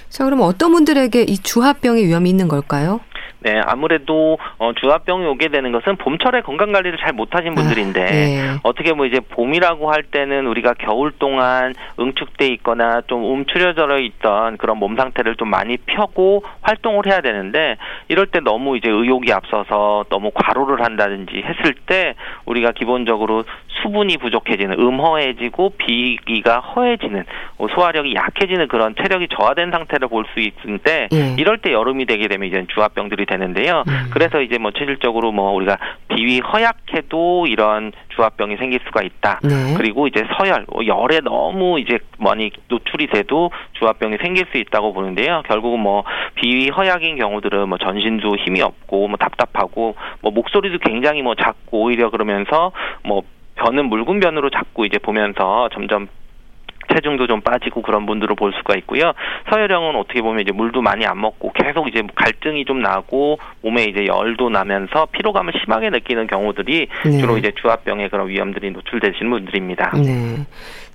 자, 0.09 0.23
그럼 0.23 0.41
어떤 0.41 0.71
분들에게 0.71 1.23
이 1.23 1.37
주합병의 1.37 2.05
위험이 2.05 2.29
있는 2.29 2.47
걸까요? 2.47 3.01
네, 3.39 3.59
아무래도 3.65 4.37
어, 4.57 4.71
주합병이 4.73 5.25
오게 5.25 5.49
되는 5.49 5.71
것은 5.71 5.95
봄철에 5.97 6.41
건강 6.41 6.71
관리를 6.71 6.97
잘 6.99 7.13
못하신 7.13 7.55
분들인데 7.55 8.01
아, 8.01 8.05
네. 8.05 8.55
어떻게 8.63 8.93
뭐 8.93 9.05
이제 9.05 9.19
봄이라고 9.19 9.91
할 9.91 10.03
때는 10.03 10.47
우리가 10.47 10.73
겨울 10.73 11.11
동안 11.11 11.73
응축돼 11.99 12.47
있거나 12.47 13.01
좀 13.07 13.23
움츠려져 13.23 13.99
있던 13.99 14.57
그런 14.57 14.77
몸 14.77 14.95
상태를 14.95 15.35
좀 15.35 15.49
많이 15.49 15.77
펴고 15.77 16.43
활동을 16.61 17.05
해야 17.07 17.21
되는데 17.21 17.77
이럴 18.07 18.27
때 18.27 18.39
너무 18.39 18.77
이제 18.77 18.89
의욕이 18.89 19.31
앞서서 19.31 20.05
너무 20.09 20.31
과로를 20.33 20.83
한다든지 20.83 21.43
했을 21.43 21.73
때 21.85 22.15
우리가 22.45 22.71
기본적으로 22.71 23.43
수분이 23.81 24.17
부족해지는 24.17 24.79
음허해지고 24.79 25.73
비기가 25.77 26.59
허해지는 26.59 27.23
뭐 27.57 27.67
소화력이 27.69 28.15
약해지는 28.15 28.67
그런 28.67 28.95
체력이 28.95 29.27
저하된 29.37 29.71
상태를 29.71 30.07
볼 30.07 30.27
수 30.33 30.39
있는데 30.39 31.07
네. 31.11 31.35
이럴 31.37 31.57
때 31.57 31.71
여름이 31.71 32.05
되게 32.05 32.27
되면 32.27 32.47
이제 32.47 32.65
주합병들 32.73 33.16
이 33.19 33.25
되는데요. 33.25 33.83
음. 33.87 34.09
그래서 34.11 34.41
이제 34.41 34.57
뭐 34.57 34.71
체질적으로 34.71 35.31
뭐 35.31 35.51
우리가 35.51 35.77
비위 36.09 36.39
허약해도 36.39 37.47
이런 37.47 37.91
주합병이 38.09 38.57
생길 38.57 38.79
수가 38.85 39.01
있다. 39.03 39.39
네. 39.43 39.75
그리고 39.77 40.07
이제 40.07 40.23
서열, 40.37 40.65
뭐 40.71 40.85
열에 40.85 41.19
너무 41.21 41.79
이제 41.79 41.99
많이 42.17 42.51
노출이 42.67 43.07
돼도 43.07 43.51
주합병이 43.73 44.17
생길 44.21 44.45
수 44.51 44.57
있다고 44.57 44.93
보는데요. 44.93 45.43
결국은 45.47 45.79
뭐 45.79 46.03
비위 46.35 46.69
허약인 46.69 47.17
경우들은 47.17 47.69
뭐 47.69 47.77
전신도 47.77 48.37
힘이 48.37 48.61
없고 48.61 49.07
뭐 49.07 49.17
답답하고 49.17 49.95
뭐 50.21 50.31
목소리도 50.31 50.79
굉장히 50.79 51.21
뭐 51.21 51.35
작고 51.35 51.83
오히려 51.83 52.09
그러면서 52.09 52.71
뭐 53.03 53.23
변은 53.55 53.85
묽은 53.89 54.19
변으로 54.19 54.49
자꾸 54.49 54.85
이제 54.85 54.97
보면서 54.99 55.69
점점 55.73 56.07
체중도 56.97 57.27
좀 57.27 57.41
빠지고 57.41 57.81
그런 57.81 58.05
분들을 58.05 58.35
볼 58.35 58.53
수가 58.53 58.75
있고요. 58.77 59.13
서열형은 59.49 59.95
어떻게 59.95 60.21
보면 60.21 60.41
이제 60.41 60.51
물도 60.51 60.81
많이 60.81 61.05
안 61.05 61.21
먹고 61.21 61.51
계속 61.53 61.87
이제 61.87 62.01
갈증이 62.15 62.65
좀 62.65 62.81
나고 62.81 63.39
몸에 63.61 63.83
이제 63.85 64.07
열도 64.07 64.49
나면서 64.49 65.07
피로감을 65.11 65.53
심하게 65.63 65.89
느끼는 65.89 66.27
경우들이 66.27 66.87
네. 67.05 67.11
주로 67.19 67.37
이제 67.37 67.51
주합병의 67.61 68.09
그런 68.09 68.27
위험들이 68.27 68.71
노출되시는 68.71 69.29
분들입니다. 69.29 69.91
네. 70.03 70.45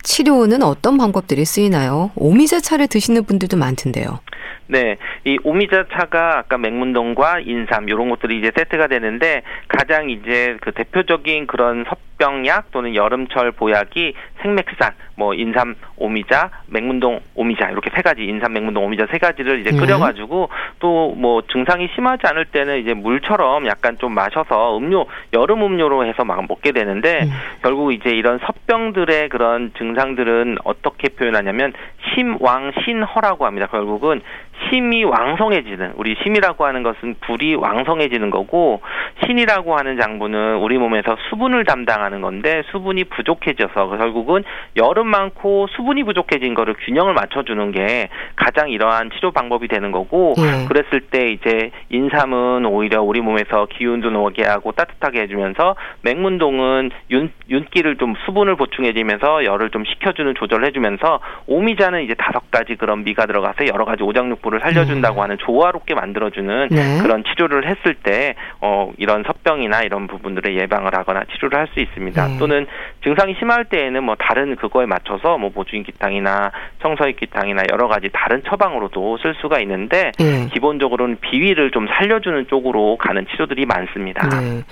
치료는 0.02 0.62
어떤 0.62 0.98
방법들이 0.98 1.44
쓰이나요? 1.44 2.10
오미자차를 2.16 2.88
드시는 2.88 3.24
분들도 3.24 3.56
많던데요. 3.56 4.18
네, 4.66 4.96
이 5.24 5.38
오미자차가 5.44 6.38
아까 6.38 6.56
맹문동과 6.56 7.40
인삼 7.40 7.88
이런 7.88 8.08
것들이 8.08 8.38
이제 8.38 8.50
세트가 8.56 8.86
되는데 8.86 9.42
가장 9.68 10.08
이제 10.08 10.56
그 10.62 10.72
대표적인 10.72 11.46
그런 11.46 11.84
섭 11.88 11.98
병약 12.22 12.70
또는 12.70 12.94
여름철 12.94 13.52
보약이 13.52 14.14
생맥산, 14.42 14.92
뭐 15.16 15.34
인삼 15.34 15.74
오미자, 15.96 16.50
맹문동 16.66 17.20
오미자 17.34 17.70
이렇게 17.70 17.90
세 17.94 18.02
가지 18.02 18.24
인삼, 18.24 18.52
맹문동 18.52 18.84
오미자 18.84 19.06
세 19.10 19.18
가지를 19.18 19.60
이제 19.60 19.70
네. 19.72 19.78
끓여가지고 19.78 20.48
또 20.78 21.12
뭐 21.22 21.42
증상이 21.52 21.88
심하지 21.94 22.26
않을 22.26 22.46
때는 22.46 22.80
이제 22.80 22.94
물처럼 22.94 23.66
약간 23.66 23.96
좀 23.98 24.12
마셔서 24.12 24.76
음료 24.76 25.06
여름 25.32 25.62
음료로 25.62 26.04
해서 26.04 26.24
막 26.24 26.44
먹게 26.48 26.72
되는데 26.72 27.20
음. 27.22 27.30
결국 27.62 27.92
이제 27.92 28.10
이런 28.10 28.38
섭병들의 28.40 29.28
그런 29.28 29.72
증상들은 29.78 30.58
어떻게 30.64 31.08
표현하냐면 31.10 31.72
심왕신허라고 32.14 33.46
합니다. 33.46 33.66
결국은 33.66 34.20
심이 34.68 35.04
왕성해지는 35.04 35.92
우리 35.96 36.16
심이라고 36.22 36.64
하는 36.64 36.82
것은 36.82 37.16
불이 37.20 37.54
왕성해지는 37.54 38.30
거고 38.30 38.80
신이라고 39.24 39.76
하는 39.76 39.98
장부는 39.98 40.56
우리 40.56 40.78
몸에서 40.78 41.16
수분을 41.28 41.64
담당하는 41.64 42.11
건데 42.20 42.62
수분이 42.70 43.04
부족해져서 43.04 43.96
결국은 43.96 44.44
여름 44.76 45.08
많고 45.08 45.66
수분이 45.76 46.04
부족해진 46.04 46.54
거를 46.54 46.74
균형을 46.84 47.14
맞춰주는 47.14 47.72
게 47.72 48.08
가장 48.36 48.70
이러한 48.70 49.10
치료 49.10 49.32
방법이 49.32 49.68
되는 49.68 49.90
거고 49.90 50.34
네. 50.36 50.66
그랬을 50.68 51.00
때 51.00 51.26
이제 51.26 51.70
인삼은 51.90 52.66
오히려 52.66 53.02
우리 53.02 53.20
몸에서 53.20 53.66
기운도 53.66 54.10
나게 54.10 54.44
하고 54.44 54.72
따뜻하게 54.72 55.22
해주면서 55.22 55.74
맹문동은 56.02 56.90
윤, 57.10 57.32
윤기를 57.48 57.96
좀 57.96 58.14
수분을 58.26 58.56
보충해주면서 58.56 59.44
열을 59.44 59.70
좀 59.70 59.84
식혀주는 59.84 60.34
조절을 60.34 60.66
해주면서 60.66 61.20
오미자는 61.46 62.02
이제 62.02 62.14
다섯 62.14 62.50
가지 62.50 62.76
그런 62.76 63.02
미가 63.04 63.26
들어가서 63.26 63.66
여러 63.66 63.84
가지 63.84 64.02
오장육부 64.02 64.52
공포를 64.52 64.60
살려준다고 64.60 65.20
음. 65.20 65.22
하는 65.22 65.38
조화롭게 65.38 65.94
만들어주는 65.94 66.68
네. 66.70 67.02
그런 67.02 67.24
치료를 67.24 67.66
했을 67.66 67.94
때 67.94 68.34
어, 68.60 68.92
이런 68.98 69.22
섭병이나 69.24 69.82
이런 69.82 70.06
부분들을 70.06 70.58
예방을 70.60 70.94
하거나 70.94 71.24
치료를 71.32 71.58
할 71.58 71.72
수 71.72 71.80
있습니다. 71.80 72.01
네. 72.10 72.38
또는 72.38 72.66
증상이 73.02 73.34
심할 73.38 73.64
때에는 73.66 74.02
뭐 74.04 74.14
다른 74.18 74.56
그거에 74.56 74.86
맞춰서 74.86 75.38
뭐 75.38 75.50
보주인기탕이나 75.50 76.50
청서익기탕이나 76.82 77.64
여러 77.72 77.88
가지 77.88 78.08
다른 78.12 78.42
처방으로도 78.44 79.18
쓸 79.18 79.34
수가 79.40 79.60
있는데 79.60 80.12
네. 80.18 80.48
기본적으로는 80.52 81.18
비위를 81.20 81.70
좀 81.70 81.86
살려주는 81.86 82.46
쪽으로 82.48 82.96
가는 82.96 83.26
치료들이 83.30 83.66
많습니다. 83.66 84.28
네. 84.28 84.62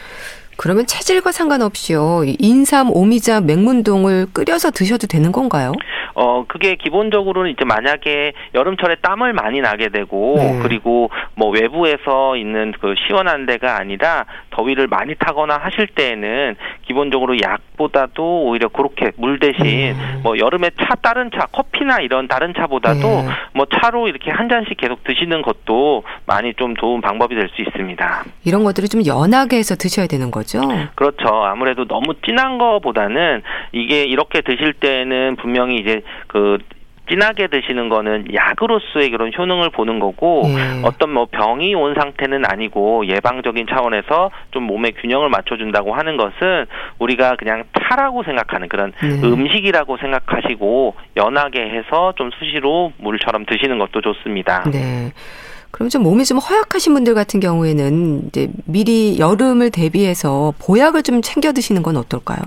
그러면 0.61 0.85
체질과 0.85 1.33
상관없이요. 1.33 2.25
인삼, 2.39 2.91
오미자, 2.93 3.41
맹문동을 3.41 4.27
끓여서 4.35 4.71
드셔도 4.71 5.07
되는 5.07 5.33
건가요? 5.33 5.73
어, 6.15 6.45
그게 6.47 6.75
기본적으로는 6.75 7.51
이제 7.51 7.65
만약에 7.65 8.35
여름철에 8.53 8.97
땀을 8.97 9.33
많이 9.33 9.63
나게 9.63 9.89
되고 9.89 10.35
네. 10.37 10.59
그리고 10.63 11.09
뭐 11.35 11.49
외부에서 11.49 12.37
있는 12.37 12.75
그 12.79 12.95
시원한 13.07 13.47
데가 13.47 13.79
아니라 13.79 14.27
더위를 14.51 14.87
많이 14.87 15.15
타거나 15.15 15.57
하실 15.57 15.87
때에는 15.87 16.57
기본적으로 16.87 17.41
약 17.41 17.63
보다도 17.81 18.45
오히려 18.45 18.69
그렇게 18.69 19.11
물 19.17 19.39
대신 19.39 19.95
음. 19.95 20.21
뭐 20.23 20.39
여름에 20.39 20.71
차 20.79 20.95
다른 20.97 21.31
차 21.31 21.47
커피나 21.47 22.01
이런 22.01 22.29
다른 22.29 22.53
차보다도 22.55 23.01
네. 23.01 23.29
뭐 23.55 23.67
차로 23.67 24.09
이렇게 24.09 24.31
한 24.31 24.49
잔씩 24.51 24.77
계속 24.77 25.03
드시는 25.05 25.41
것도 25.41 26.03
많이 26.27 26.53
좀 26.55 26.77
좋은 26.77 27.01
방법이 27.01 27.35
될 27.35 27.51
수 27.51 27.63
있습니다. 27.63 28.25
이런 28.45 28.63
것들을 28.63 28.89
좀 28.89 29.05
연하게 29.05 29.57
해서 29.57 29.75
드셔야 29.75 30.07
되는 30.07 30.31
거죠? 30.31 30.61
그렇죠. 30.95 31.27
아무래도 31.27 31.85
너무 31.85 32.15
진한 32.25 32.59
거보다는 32.59 33.43
이게 33.73 34.05
이렇게 34.05 34.41
드실 34.43 34.73
때는 34.75 35.35
분명히 35.37 35.79
이제 35.79 36.03
그 36.29 36.59
진하게 37.11 37.49
드시는 37.49 37.89
거는 37.89 38.27
약으로서의 38.33 39.11
그런 39.11 39.33
효능을 39.37 39.71
보는 39.71 39.99
거고 39.99 40.45
예. 40.47 40.83
어떤 40.85 41.11
뭐 41.11 41.27
병이 41.31 41.75
온 41.75 41.95
상태는 41.95 42.45
아니고 42.47 43.07
예방적인 43.07 43.67
차원에서 43.69 44.31
좀 44.53 44.65
몸의 44.65 44.93
균형을 45.01 45.29
맞춰준다고 45.29 45.95
하는 45.95 46.17
것은 46.17 46.67
우리가 46.99 47.37
그냥 47.37 47.65
차라고 47.83 48.23
생각하는 48.23 48.69
그런 48.69 48.93
예. 49.03 49.09
음식이라고 49.27 49.97
생각하시고 49.97 50.95
연하게 51.17 51.61
해서 51.71 52.13
좀 52.17 52.31
수시로 52.39 52.93
물처럼 52.99 53.45
드시는 53.45 53.79
것도 53.79 54.01
좋습니다. 54.01 54.65
네. 54.71 55.13
그럼 55.73 55.89
좀 55.89 56.03
몸이 56.03 56.25
좀 56.25 56.39
허약하신 56.39 56.95
분들 56.95 57.15
같은 57.15 57.41
경우에는 57.41 58.27
이제 58.27 58.49
미리 58.67 59.19
여름을 59.19 59.71
대비해서 59.71 60.53
보약을 60.61 61.03
좀 61.03 61.23
챙겨 61.23 61.53
드시는 61.53 61.83
건 61.83 61.97
어떨까요? 61.97 62.39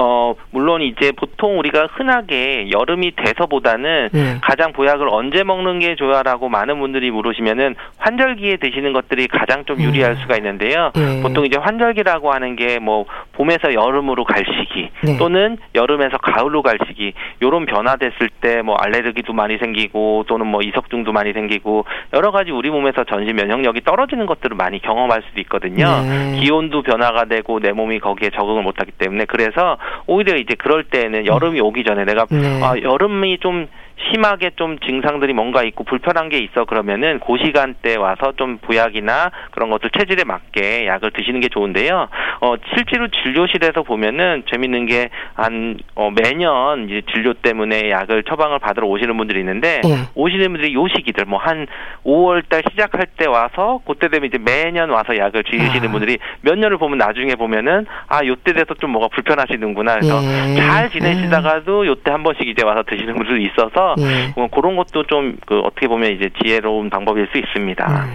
어, 0.00 0.34
물론 0.50 0.80
이제 0.80 1.12
보통 1.12 1.58
우리가 1.58 1.88
흔하게 1.90 2.70
여름이 2.70 3.16
돼서보다는 3.16 4.10
네. 4.12 4.38
가장 4.40 4.72
보약을 4.72 5.08
언제 5.10 5.42
먹는 5.42 5.80
게 5.80 5.96
좋아라고 5.96 6.48
많은 6.48 6.78
분들이 6.78 7.10
물으시면은 7.10 7.74
환절기에 7.98 8.58
드시는 8.58 8.92
것들이 8.92 9.26
가장 9.26 9.64
좀 9.64 9.80
유리할 9.80 10.12
음. 10.12 10.16
수가 10.22 10.36
있는데요. 10.36 10.92
네. 10.94 11.20
보통 11.20 11.44
이제 11.44 11.58
환절기라고 11.58 12.32
하는 12.32 12.56
게 12.56 12.78
뭐 12.78 13.06
봄에서 13.38 13.72
여름으로 13.72 14.24
갈 14.24 14.44
시기 14.44 14.90
네. 15.04 15.16
또는 15.16 15.56
여름에서 15.74 16.18
가을로 16.18 16.62
갈 16.62 16.76
시기 16.88 17.14
요런 17.40 17.66
변화됐을 17.66 18.28
때 18.40 18.48
뭐 18.62 18.74
알레르기도 18.76 19.32
많이 19.32 19.56
생기고 19.58 20.24
또는 20.26 20.46
뭐 20.46 20.60
이석증도 20.62 21.12
많이 21.12 21.32
생기고 21.32 21.84
여러 22.12 22.30
가지 22.32 22.50
우리 22.50 22.70
몸에서 22.70 23.04
전신 23.04 23.36
면역력이 23.36 23.82
떨어지는 23.82 24.26
것들을 24.26 24.56
많이 24.56 24.80
경험할 24.82 25.22
수도 25.28 25.40
있거든요. 25.42 25.86
네. 26.02 26.40
기온도 26.40 26.82
변화가 26.82 27.26
되고 27.26 27.60
내 27.60 27.72
몸이 27.72 28.00
거기에 28.00 28.30
적응을 28.30 28.62
못하기 28.62 28.92
때문에 28.92 29.26
그래서 29.26 29.78
오히려 30.06 30.36
이제 30.36 30.54
그럴 30.56 30.84
때는 30.84 31.26
여름이 31.26 31.60
오기 31.60 31.84
전에 31.84 32.04
내가 32.04 32.26
네. 32.30 32.60
아, 32.62 32.74
여름이 32.80 33.38
좀 33.38 33.68
심하게 34.10 34.50
좀 34.56 34.78
증상들이 34.78 35.32
뭔가 35.32 35.62
있고 35.64 35.84
불편한 35.84 36.28
게 36.28 36.38
있어 36.38 36.64
그러면은 36.64 37.20
그 37.20 37.36
시간대 37.44 37.96
와서 37.96 38.32
좀 38.36 38.58
보약이나 38.58 39.30
그런 39.50 39.70
것들 39.70 39.90
체질에 39.90 40.24
맞게 40.24 40.86
약을 40.86 41.10
드시는 41.12 41.40
게 41.40 41.48
좋은데요. 41.48 42.08
어 42.40 42.54
실제로 42.74 43.08
진료실에서 43.08 43.82
보면은 43.82 44.44
재밌는 44.50 44.86
게 44.86 45.08
한 45.34 45.78
어, 45.94 46.10
매년 46.10 46.88
이제 46.88 47.02
진료 47.12 47.32
때문에 47.32 47.90
약을 47.90 48.24
처방을 48.24 48.58
받으러 48.58 48.88
오시는 48.88 49.16
분들이 49.16 49.38
있는데 49.40 49.80
네. 49.84 49.96
오시는 50.14 50.52
분들이 50.52 50.74
요 50.74 50.86
시기들 50.88 51.24
뭐 51.26 51.38
한 51.38 51.68
5월 52.04 52.42
달 52.48 52.62
시작할 52.68 53.06
때 53.16 53.26
와서 53.28 53.80
그때 53.86 54.08
되면 54.08 54.28
이제 54.28 54.36
매년 54.38 54.90
와서 54.90 55.16
약을 55.16 55.44
지으시는 55.44 55.88
아. 55.88 55.92
분들이 55.92 56.18
몇 56.40 56.58
년을 56.58 56.76
보면 56.76 56.98
나중에 56.98 57.36
보면은 57.36 57.86
아 58.08 58.24
요때 58.26 58.52
돼서 58.52 58.74
좀 58.80 58.90
뭐가 58.90 59.08
불편하시는구나 59.14 59.94
그래서 59.94 60.20
예. 60.24 60.56
잘 60.56 60.90
지내시다가도 60.90 61.86
요때 61.86 62.10
한 62.10 62.24
번씩 62.24 62.48
이제 62.48 62.64
와서 62.64 62.82
드시는 62.82 63.14
분들도 63.14 63.40
있어서 63.42 63.87
예. 63.98 64.32
뭐 64.36 64.48
그런 64.48 64.76
것도 64.76 65.04
좀 65.06 65.38
그 65.46 65.60
어떻게 65.60 65.88
보면 65.88 66.12
이제 66.12 66.30
지혜로운 66.42 66.90
방법일 66.90 67.28
수 67.32 67.38
있습니다. 67.38 68.06
네. 68.06 68.12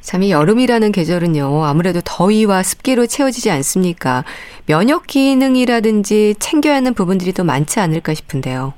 참, 0.00 0.22
이 0.22 0.30
여름이라는 0.30 0.92
계절은요, 0.92 1.64
아무래도 1.64 2.00
더위와 2.02 2.62
습기로 2.62 3.06
채워지지 3.06 3.50
않습니까? 3.50 4.24
면역 4.66 5.06
기능이라든지 5.06 6.36
챙겨야 6.38 6.76
하는 6.76 6.94
부분들이 6.94 7.32
더 7.32 7.44
많지 7.44 7.80
않을까 7.80 8.14
싶은데요. 8.14 8.72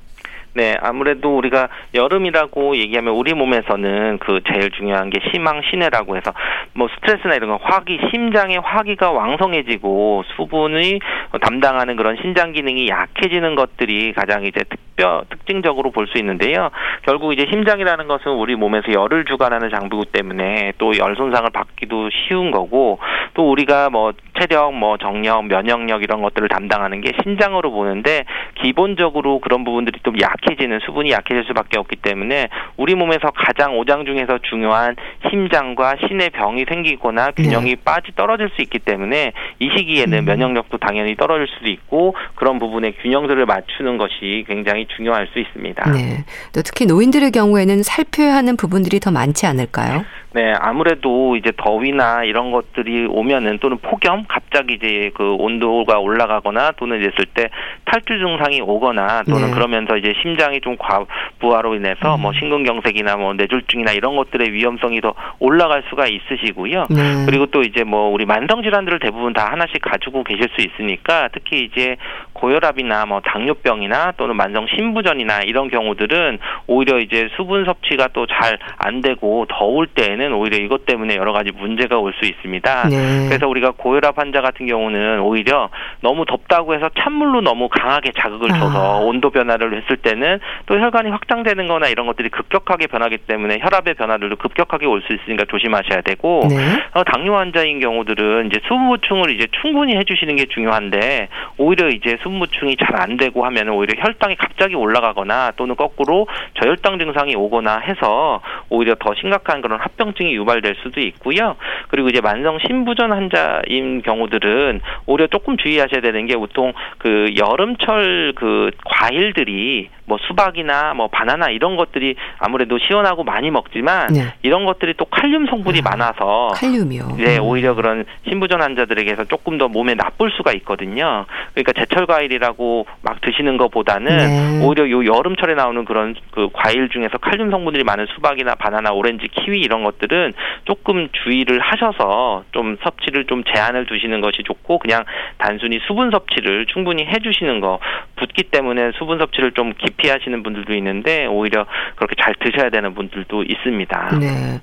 네, 0.55 0.77
아무래도 0.83 1.37
우리가 1.39 1.69
여름이라고 1.95 2.77
얘기하면 2.77 3.15
우리 3.15 3.33
몸에서는 3.33 4.19
그 4.19 4.41
제일 4.53 4.71
중요한 4.71 5.09
게 5.09 5.19
심항 5.31 5.63
신해라고 5.71 6.17
해서 6.17 6.33
뭐 6.75 6.89
스트레스나 6.95 7.35
이런 7.37 7.49
거 7.51 7.59
화기 7.63 7.99
심장의 8.11 8.59
화기가 8.59 9.13
왕성해지고 9.13 10.25
수분이 10.37 11.01
담당하는 11.41 11.97
그런 11.97 12.17
신장 12.21 12.53
기능이 12.53 12.89
약해지는 12.89 13.55
것들이 13.55 14.13
가장 14.13 14.45
이제 14.45 14.63
특별 14.69 15.23
특징적으로 15.31 15.91
볼 15.91 16.03
수 16.13 16.19
있는데요. 16.19 16.71
결국 17.07 17.33
이제 17.33 17.47
심장이라는 17.49 18.09
것은 18.09 18.33
우리 18.33 18.57
몸에서 18.57 18.93
열을 18.93 19.25
주관하는 19.25 19.71
장비이기 19.71 20.13
때문에 20.13 20.73
또 20.79 20.93
열 20.99 21.17
손상을 21.17 21.49
받기도 21.51 22.11
쉬운 22.11 22.51
거고 22.51 22.99
또 23.35 23.51
우리가 23.51 23.89
뭐 23.89 24.13
체력, 24.39 24.75
뭐 24.75 24.99
정력, 24.99 25.47
면역력 25.47 26.03
이런 26.03 26.21
것들을 26.21 26.49
담당하는 26.49 27.01
게 27.01 27.13
심장으로 27.23 27.71
보는데 27.71 28.25
기본적으로 28.57 29.39
그런 29.39 29.65
부분들이 29.65 29.99
좀 30.03 30.13
약 30.21 30.42
해지는 30.51 30.81
수분이 30.85 31.11
약해질 31.11 31.45
수밖에 31.47 31.79
없기 31.79 31.97
때문에 31.97 32.49
우리 32.77 32.95
몸에서 32.95 33.31
가장 33.35 33.79
오장 33.79 34.05
중에서 34.05 34.39
중요한 34.43 34.97
심장과 35.31 35.97
신의 36.07 36.31
병이 36.31 36.65
생기거나 36.69 37.33
균형이 37.33 37.77
빠지 37.77 38.13
떨어질 38.17 38.51
수 38.55 38.63
있기 38.63 38.79
때문에 38.81 39.33
이 39.59 39.71
시기에는 39.77 40.19
음. 40.19 40.25
면역력도 40.25 40.79
당연히 40.79 41.17
떨어질 41.17 41.47
수도 41.49 41.71
있고 41.71 42.15
그런 42.35 42.59
부분의 42.59 42.95
균형들을 43.03 43.45
맞추는 43.47 43.99
것이 43.99 44.45
굉장히 44.47 44.87
중요할 44.97 45.29
수 45.33 45.39
있습니다. 45.39 45.91
네. 45.93 46.25
또 46.53 46.63
특히 46.63 46.87
노인들의 46.87 47.31
경우에는 47.31 47.83
살펴야 47.83 48.35
하는 48.35 48.57
부분들이 48.57 49.01
더 49.01 49.11
많지 49.11 49.47
않을까요? 49.47 50.05
네, 50.35 50.55
아무래도 50.59 51.37
이제 51.37 51.53
더위나 51.57 52.25
이런 52.25 52.53
것들이 52.53 53.07
오면은 53.07 53.59
또는 53.59 53.79
폭염, 53.79 54.25
갑자기 54.27 54.75
이제 54.75 55.11
그 55.15 55.35
온도가 55.35 55.99
올라가거나 55.99 56.73
또는 56.79 56.99
이랬을 56.99 57.27
때 57.35 57.49
탈주 57.85 58.19
증상이 58.19 58.61
오거나 58.63 59.25
또는 59.25 59.49
네. 59.49 59.55
그러면서 59.55 59.97
이제 59.97 60.15
심장이 60.23 60.61
좀 60.61 60.77
과부하로 60.79 61.75
인해서 61.75 62.17
음. 62.17 62.23
뭐 62.23 62.33
심근경색이나 62.33 63.17
뭐 63.17 63.35
뇌졸중이나 63.35 63.93
이런 63.93 64.17
것들의 64.17 64.53
위험성이 64.53 65.01
더 65.01 65.15
올라갈 65.39 65.83
수가 65.91 66.07
있으시고요. 66.07 66.87
네. 66.91 67.27
그리고 67.27 67.47
또 67.47 67.63
이제 67.63 67.85
뭐 67.85 68.09
우리 68.09 68.25
만성 68.25 68.63
질환들을 68.63 69.01
대부분 69.01 69.33
다 69.33 69.51
하나씩 69.51 69.83
가지고 69.83 70.25
계실 70.25 70.49
수 70.57 70.67
있으니까 70.67 71.29
특히 71.33 71.65
이제 71.65 71.97
고혈압이나 72.43 73.07
뭐 73.07 73.21
당뇨병이나 73.21 74.13
또는 74.17 74.35
만성 74.37 74.67
신부전이나 74.67 75.43
이런 75.47 75.69
경우들은 75.71 76.39
오히려 76.67 76.99
이제 76.99 77.29
수분 77.37 77.65
섭취가 77.65 78.09
또 78.09 78.27
잘 78.27 78.59
안 78.79 79.01
되고 79.01 79.47
더울 79.49 79.87
때에는 79.87 80.33
오히려 80.33 80.57
이것 80.59 80.85
때문에 80.87 81.15
여러 81.17 81.33
가지 81.33 81.53
문제가 81.53 81.99
올 81.99 82.13
수 82.13 82.25
있습니다. 82.27 82.89
네. 82.89 83.27
그래서 83.29 83.47
우리가 83.49 83.73
고혈압 83.77 84.19
환자 84.19 84.41
같은 84.43 84.67
경우는 84.67 85.21
오히려 85.21 85.71
너무 86.01 86.25
덥다고 86.27 86.75
해서 86.75 86.91
찬물로 86.99 87.41
너무 87.43 87.69
강하게 87.69 88.11
자극을 88.19 88.51
아. 88.53 88.59
줘서 88.59 88.99
온도 89.01 89.31
변화를 89.31 89.81
했을 89.81 89.97
때는 89.97 90.41
또 90.67 90.79
혈관이 90.79 91.11
확장되는 91.11 91.69
거나 91.69 91.89
이런 91.89 92.07
것들이 92.07 92.29
급격하게 92.29 92.89
변하기 92.89 93.19
때문에 93.19 93.59
혈압의 93.63 93.95
변화들도 93.95 94.37
급격하게 94.37 94.87
올 94.87 95.03
수 95.03 95.13
있으니까 95.15 95.45
조심하셔야 95.49 96.01
되고 96.03 96.47
네. 96.49 96.57
어, 96.95 97.03
당뇨 97.05 97.37
환자인 97.37 97.81
경우들은 97.81 98.47
이제 98.47 98.61
수분 98.69 98.89
보충을 98.89 99.31
이제 99.35 99.47
충분히 99.63 99.97
해주시는 99.97 100.37
게 100.37 100.45
중요한데 100.47 101.29
오히려 101.59 101.89
이제 101.89 102.17
수분 102.23 102.32
보충이 102.39 102.77
잘 102.77 102.93
안 103.03 103.17
되고 103.17 103.45
하면 103.45 103.69
오히려 103.71 104.01
혈당이 104.01 104.37
갑자기 104.37 104.75
올라가거나 104.75 105.53
또는 105.57 105.75
거꾸로 105.75 106.29
저혈당 106.61 106.99
증상이 106.99 107.35
오거나 107.35 107.79
해서 107.79 108.41
오히려 108.69 108.95
더 108.95 109.15
심각한 109.15 109.61
그런 109.61 109.81
합병증이 109.81 110.33
유발될 110.35 110.77
수도 110.83 111.01
있고요. 111.01 111.57
그리고 111.89 112.09
이제 112.09 112.21
만성 112.21 112.59
신부전 112.67 113.13
환자인 113.13 114.03
경우들은 114.03 114.81
오히려 115.07 115.27
조금 115.27 115.57
주의하셔야 115.57 116.01
되는 116.01 116.27
게 116.27 116.37
보통 116.37 116.73
그 116.99 117.35
여름철 117.37 118.35
그 118.37 118.71
과일들이 118.85 119.89
뭐 120.05 120.19
수박이나 120.27 120.95
뭐 120.95 121.09
바나나 121.09 121.49
이런 121.51 121.77
것들이 121.77 122.17
아무래도 122.39 122.79
시원하고 122.79 123.25
많이 123.25 123.51
먹지만 123.51 124.09
네. 124.13 124.35
이런 124.43 124.65
것들이 124.65 124.95
또 124.97 125.05
칼륨 125.07 125.47
성분이 125.47 125.81
아, 125.85 125.91
많아서 125.91 126.49
칼륨이요. 126.55 127.17
네, 127.17 127.39
음. 127.39 127.45
오히려 127.45 127.75
그런 127.75 128.05
신부전 128.29 128.61
환자들에게서 128.61 129.25
조금 129.25 129.59
더 129.59 129.69
몸에 129.69 129.95
나쁠 129.95 130.31
수가 130.33 130.53
있거든요. 130.55 131.25
그러니까 131.55 131.73
제철 131.73 132.07
과일이라고 132.13 132.87
막 133.01 133.21
드시는 133.23 133.57
것보다는 133.57 134.17
네. 134.17 134.65
오히려 134.65 134.91
요 134.91 135.05
여름철에 135.05 135.55
나오는 135.55 135.85
그런 135.85 136.15
그 136.33 136.49
과일 136.53 136.91
중에서 136.91 137.17
칼륨 137.19 137.51
성분들이 137.51 137.85
많은 137.85 138.07
수박이나 138.15 138.55
바나나, 138.57 138.93
오렌지, 138.93 139.29
키위 139.29 139.61
이런 139.61 139.83
것들은 139.83 140.35
조금 140.65 141.09
주의를 141.25 141.61
하셔서 141.61 142.45
좀 142.53 142.77
섭취를 142.83 143.27
좀 143.27 143.43
제한을 143.45 143.87
두시는 143.87 144.21
것이 144.21 144.43
좋고 144.45 144.79
그냥 144.79 145.05
단순히 145.39 145.79
수분 145.87 146.11
섭취를 146.11 146.67
충분히 146.67 147.05
해주시는 147.07 147.61
거 147.61 147.79
붓기 148.17 148.45
때문에 148.45 148.93
수분 148.99 149.19
섭취를 149.19 149.53
좀 149.53 149.73
깊이 149.79 150.09
하시는 150.11 150.43
분들도 150.43 150.75
있는데 150.75 151.27
오히려 151.27 151.67
그렇게 151.97 152.15
잘 152.21 152.35
드셔야 152.35 152.71
되는 152.71 152.95
분들도 152.95 153.45
있습니다. 153.45 154.19
네. 154.21 154.61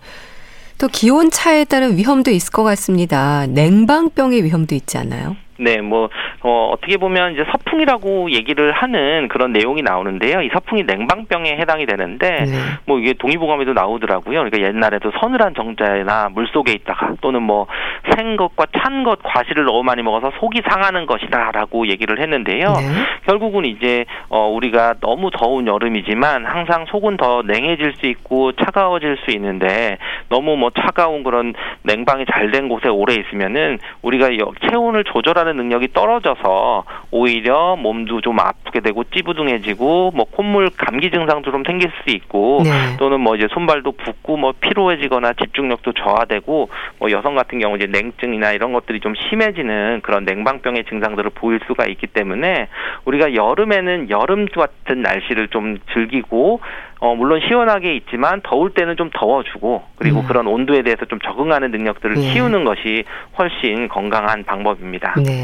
또 0.78 0.88
기온 0.88 1.30
차에 1.30 1.66
따른 1.66 1.98
위험도 1.98 2.32
있을 2.32 2.54
것 2.54 2.64
같습니다. 2.64 3.46
냉방병의 3.48 4.44
위험도 4.44 4.76
있지 4.76 4.98
않나요? 4.98 5.36
네, 5.60 5.82
뭐 5.82 6.10
어, 6.42 6.70
어떻게 6.74 6.98
보면 6.98 7.34
이제 7.34 7.44
서풍이라고 7.52 8.32
얘기를 8.32 8.72
하는 8.72 9.28
그런 9.28 9.52
내용이 9.52 9.82
나오는데요. 9.82 10.42
이 10.42 10.50
서풍이 10.54 10.84
냉방병에 10.84 11.58
해당이 11.58 11.86
되는데 11.86 12.30
네. 12.46 12.46
뭐 12.86 12.98
이게 13.00 13.14
동의보감에도 13.14 13.74
나오더라고요. 13.74 14.40
그러니까 14.44 14.62
옛날에도 14.62 15.12
서늘한 15.20 15.54
정자나 15.56 16.30
물 16.30 16.48
속에 16.48 16.72
있다가 16.74 17.14
또는 17.22 17.44
뭐 17.44 17.68
생 18.16 18.38
것과 18.38 18.66
찬 18.78 19.04
것 19.04 19.20
과실을 19.24 19.66
너무 19.66 19.84
많이 19.84 20.02
먹어서 20.02 20.32
속이 20.40 20.62
상하는 20.68 21.06
것이다라고 21.06 21.88
얘기를 21.88 22.20
했는데요. 22.20 22.66
네. 22.74 22.82
결국은 23.26 23.66
이제 23.66 24.06
어 24.30 24.48
우리가 24.50 24.96
너무 25.02 25.30
더운 25.32 25.68
여름이지만 25.68 26.46
항상 26.46 26.86
속은 26.90 27.18
더 27.18 27.42
냉해질 27.44 27.94
수 27.98 28.08
있고 28.08 28.52
차가워질 28.54 29.18
수 29.24 29.32
있는데 29.36 29.98
너무 30.30 30.56
뭐 30.58 30.70
차가운 30.72 31.24
그런 31.24 31.54
냉방이 31.84 32.26
잘 32.32 32.50
된 32.52 32.68
곳에 32.68 32.88
오래 32.90 33.14
있으면은 33.16 33.78
우리가 34.02 34.38
여- 34.40 34.52
체온을 34.70 35.04
조절 35.04 35.38
하는 35.50 35.58
능력이 35.58 35.94
떨어져서 35.94 36.84
오히려 37.12 37.76
몸도 37.76 38.22
좀 38.22 38.40
아프게 38.40 38.80
되고 38.80 39.04
찌부둥해지고 39.04 40.12
뭐 40.16 40.26
콧물 40.30 40.70
감기 40.78 41.10
증상도 41.12 41.52
좀 41.52 41.64
생길 41.66 41.90
수 41.90 42.16
있고 42.16 42.62
네. 42.64 42.70
또는 42.98 43.20
뭐 43.20 43.36
이제 43.36 43.48
손발도 43.52 43.94
붓고 43.94 44.38
뭐 44.38 44.54
피로해지거나 44.60 45.34
집중력도 45.34 45.94
저하되고 45.94 46.70
뭐 47.00 47.12
여성 47.12 47.36
같은 47.36 47.60
경우 47.60 47.76
이제 47.76 47.88
냉증이나 47.88 48.52
이런 48.52 48.72
것들이 48.72 49.00
좀 49.00 49.14
심해지는 49.16 50.02
그런 50.04 50.24
냉방병의 50.24 50.86
증상들을 50.86 51.32
보일 51.32 51.60
수가 51.68 51.88
있기 51.88 52.08
때문에 52.08 52.68
우리가 53.06 53.34
여름에는 53.34 54.10
여름 54.10 54.46
같은 54.46 55.02
날씨를 55.02 55.50
좀 55.50 55.78
즐기고 55.94 56.62
어 57.02 57.16
물론 57.16 57.40
시원하게 57.48 57.96
있지만 57.96 58.42
더울 58.44 58.74
때는 58.74 58.98
좀 58.98 59.10
더워주고 59.14 59.84
그리고 59.96 60.20
음. 60.20 60.28
그런 60.28 60.48
온도에 60.48 60.82
대해서 60.82 61.06
좀 61.06 61.18
적응하는 61.20 61.72
능력들을 61.72 62.18
예. 62.18 62.34
키우는 62.34 62.66
것이 62.66 63.06
훨씬 63.38 63.88
건강한 63.88 64.44
방법입니다. 64.44 65.16
네. 65.26 65.39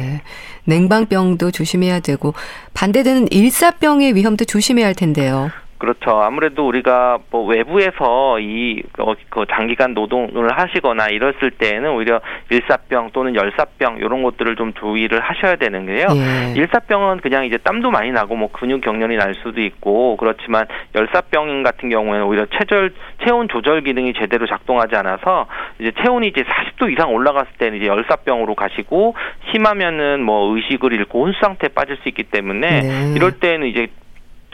냉방병도 0.66 1.52
조심해야 1.52 2.00
되고 2.00 2.34
반대되는 2.74 3.32
일사병의 3.32 4.16
위험도 4.16 4.46
조심해야 4.46 4.86
할 4.86 4.96
텐데요. 4.96 5.52
그렇죠. 5.78 6.22
아무래도 6.22 6.66
우리가 6.68 7.20
뭐 7.30 7.46
외부에서 7.46 8.40
이 8.40 8.82
어, 8.98 9.14
그 9.30 9.46
장기간 9.52 9.94
노동을 9.94 10.58
하시거나 10.58 11.08
이랬을 11.08 11.52
때에는 11.58 11.92
오히려 11.92 12.22
일사병 12.50 13.10
또는 13.12 13.36
열사병 13.36 13.98
이런 13.98 14.24
것들을 14.24 14.56
좀 14.56 14.74
조의를 14.74 15.20
하셔야 15.20 15.58
되는 15.58 15.86
게요. 15.86 16.08
예. 16.16 16.54
일사병은 16.56 17.18
그냥 17.18 17.46
이제 17.46 17.58
땀도 17.58 17.92
많이 17.92 18.12
나고 18.12 18.36
뭐 18.38 18.50
근육 18.52 18.82
경련이 18.82 19.18
날 19.18 19.36
수도 19.36 19.62
있고 19.62 20.16
그렇지만 20.16 20.66
열사병 20.96 21.64
같은 21.64 21.90
경우에는 21.90 22.26
오히려 22.26 22.46
체절 22.58 22.94
체온 23.26 23.50
조절 23.50 23.82
기능이 23.82 24.14
제대로 24.14 24.48
작동하지 24.48 24.96
않아서 24.96 25.48
이제 25.80 25.92
체온이 26.02 26.28
이제 26.28 26.44
40도 26.44 26.92
이상 26.92 27.14
올라갔을 27.14 27.52
때는 27.58 27.78
이제 27.80 27.88
열사병으로 27.88 28.56
가시고 28.56 29.16
심하면은 29.52 30.24
뭐 30.24 30.56
의식을 30.56 30.94
잃고 30.94 31.26
혼수 31.26 31.38
상태에 31.42 31.70
빠질 31.70 31.98
수 31.98 32.08
있기 32.10 32.24
때문에 32.24 32.80
네. 32.80 33.14
이럴 33.16 33.34
때는 33.40 33.68
이제 33.68 33.88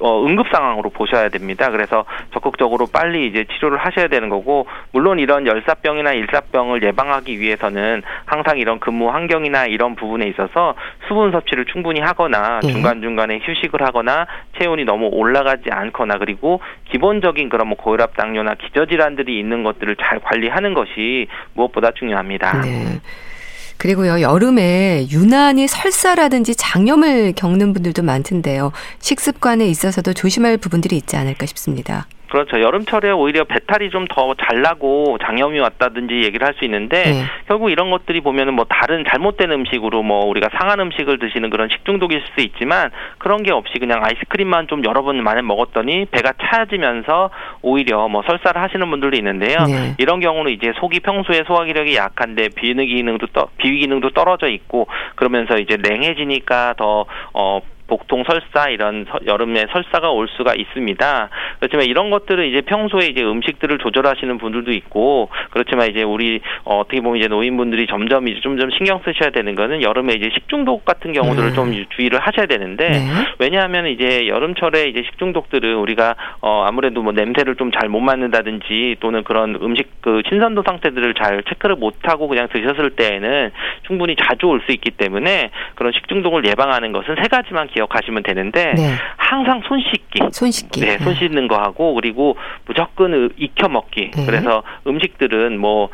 어, 0.01 0.25
응급 0.25 0.47
상황으로 0.51 0.89
보셔야 0.89 1.29
됩니다. 1.29 1.69
그래서 1.69 2.05
적극적으로 2.33 2.87
빨리 2.87 3.27
이제 3.27 3.45
치료를 3.53 3.77
하셔야 3.77 4.07
되는 4.07 4.29
거고 4.29 4.67
물론 4.91 5.19
이런 5.19 5.47
열사병이나 5.47 6.13
일사병을 6.13 6.83
예방하기 6.83 7.39
위해서는 7.39 8.01
항상 8.25 8.57
이런 8.57 8.79
근무 8.79 9.09
환경이나 9.09 9.67
이런 9.67 9.95
부분에 9.95 10.27
있어서 10.27 10.75
수분 11.07 11.31
섭취를 11.31 11.65
충분히 11.65 11.99
하거나 11.99 12.59
네. 12.61 12.71
중간 12.71 13.01
중간에 13.01 13.39
휴식을 13.43 13.81
하거나 13.81 14.27
체온이 14.59 14.85
너무 14.85 15.09
올라가지 15.11 15.69
않거나 15.69 16.17
그리고 16.17 16.61
기본적인 16.89 17.49
그런 17.49 17.67
뭐 17.67 17.77
고혈압 17.77 18.15
당뇨나 18.17 18.55
기저질환들이 18.55 19.39
있는 19.39 19.63
것들을 19.63 19.95
잘 19.97 20.19
관리하는 20.19 20.73
것이 20.73 21.27
무엇보다 21.53 21.91
중요합니다. 21.91 22.61
네. 22.61 22.99
그리고요, 23.81 24.21
여름에 24.21 25.07
유난히 25.09 25.67
설사라든지 25.67 26.53
장염을 26.53 27.33
겪는 27.35 27.73
분들도 27.73 28.03
많던데요. 28.03 28.71
식습관에 28.99 29.65
있어서도 29.65 30.13
조심할 30.13 30.57
부분들이 30.57 30.97
있지 30.97 31.15
않을까 31.15 31.47
싶습니다. 31.47 32.05
그렇죠. 32.31 32.61
여름철에 32.61 33.11
오히려 33.11 33.43
배탈이 33.43 33.89
좀 33.89 34.05
더 34.07 34.33
잘 34.35 34.61
나고 34.61 35.17
장염이 35.23 35.59
왔다든지 35.59 36.23
얘기를 36.23 36.47
할 36.47 36.53
수 36.57 36.65
있는데 36.65 37.03
네. 37.03 37.23
결국 37.47 37.71
이런 37.71 37.91
것들이 37.91 38.21
보면은 38.21 38.53
뭐 38.53 38.65
다른 38.67 39.05
잘못된 39.07 39.51
음식으로 39.51 40.03
뭐 40.03 40.25
우리가 40.25 40.49
상한 40.57 40.79
음식을 40.79 41.19
드시는 41.19 41.49
그런 41.49 41.69
식중독일 41.69 42.21
수도 42.27 42.41
있지만 42.41 42.91
그런 43.19 43.43
게 43.43 43.51
없이 43.51 43.79
그냥 43.79 44.03
아이스크림만 44.03 44.67
좀 44.67 44.83
여러 44.85 45.01
번 45.01 45.21
많이 45.23 45.41
먹었더니 45.41 46.05
배가 46.11 46.33
차지면서 46.41 47.29
오히려 47.61 48.07
뭐 48.09 48.23
설사를 48.25 48.61
하시는 48.61 48.89
분들도 48.89 49.15
있는데요. 49.17 49.57
네. 49.65 49.95
이런 49.97 50.19
경우는 50.19 50.51
이제 50.51 50.73
속이 50.79 50.99
평소에 51.01 51.43
소화기력이 51.47 51.95
약한데 51.95 52.49
비위 52.55 52.73
기능도 52.73 53.27
떠, 53.27 53.47
비위 53.57 53.79
기능도 53.79 54.11
떨어져 54.11 54.47
있고 54.47 54.87
그러면서 55.15 55.55
이제 55.57 55.77
냉해지니까 55.77 56.75
더 56.77 57.05
어 57.33 57.61
복통 57.91 58.23
설사 58.23 58.69
이런 58.69 59.05
서, 59.11 59.19
여름에 59.25 59.65
설사가 59.73 60.11
올 60.11 60.29
수가 60.29 60.53
있습니다. 60.55 61.29
그렇지만 61.59 61.85
이런 61.87 62.09
것들은 62.09 62.47
이제 62.47 62.61
평소에 62.61 63.07
이제 63.07 63.21
음식들을 63.21 63.79
조절하시는 63.79 64.37
분들도 64.37 64.71
있고 64.71 65.27
그렇지만 65.49 65.89
이제 65.89 66.01
우리 66.03 66.39
어, 66.63 66.79
어떻게 66.79 67.01
보면 67.01 67.19
이제 67.19 67.27
노인분들이 67.27 67.87
점점 67.87 68.29
이제 68.29 68.39
좀좀 68.39 68.69
신경 68.77 69.01
쓰셔야 69.03 69.31
되는 69.31 69.55
거는 69.55 69.81
여름에 69.81 70.13
이제 70.13 70.29
식중독 70.33 70.85
같은 70.85 71.11
경우들을 71.11 71.49
네. 71.49 71.53
좀 71.55 71.73
주의를 71.97 72.19
하셔야 72.19 72.45
되는데 72.45 72.89
네. 72.89 72.99
왜냐하면 73.39 73.87
이제 73.87 74.25
여름철에 74.27 74.87
이제 74.87 75.03
식중독들은 75.11 75.75
우리가 75.75 76.15
어 76.41 76.63
아무래도 76.65 77.01
뭐 77.03 77.11
냄새를 77.11 77.55
좀 77.55 77.71
잘 77.71 77.89
못 77.91 77.99
맡는다든지 77.99 78.97
또는 79.01 79.23
그런 79.23 79.57
음식 79.61 79.89
그 80.01 80.21
신선도 80.29 80.63
상태들을 80.65 81.13
잘 81.15 81.43
체크를 81.49 81.75
못 81.75 81.95
하고 82.03 82.27
그냥 82.29 82.47
드셨을 82.47 82.91
때에는 82.91 83.51
충분히 83.87 84.15
자주 84.15 84.45
올 84.47 84.61
수 84.61 84.71
있기 84.71 84.91
때문에 84.91 85.49
그런 85.73 85.91
식중독을 85.91 86.45
예방하는 86.45 86.91
것은 86.91 87.15
세 87.15 87.27
가지만 87.27 87.67
기억 87.67 87.80
기억하시면 87.81 88.23
되는데 88.23 88.73
네. 88.75 88.95
항상 89.17 89.61
손 89.67 89.81
씻기. 89.81 90.19
손 90.31 90.51
씻기. 90.51 90.81
네, 90.81 90.97
손 90.99 91.15
씻는 91.15 91.47
거 91.47 91.55
하고 91.55 91.93
그리고 91.95 92.37
무조건 92.65 93.29
익혀 93.37 93.69
먹기. 93.69 94.11
네. 94.11 94.25
그래서 94.25 94.63
음식들은 94.85 95.59
뭐 95.59 95.89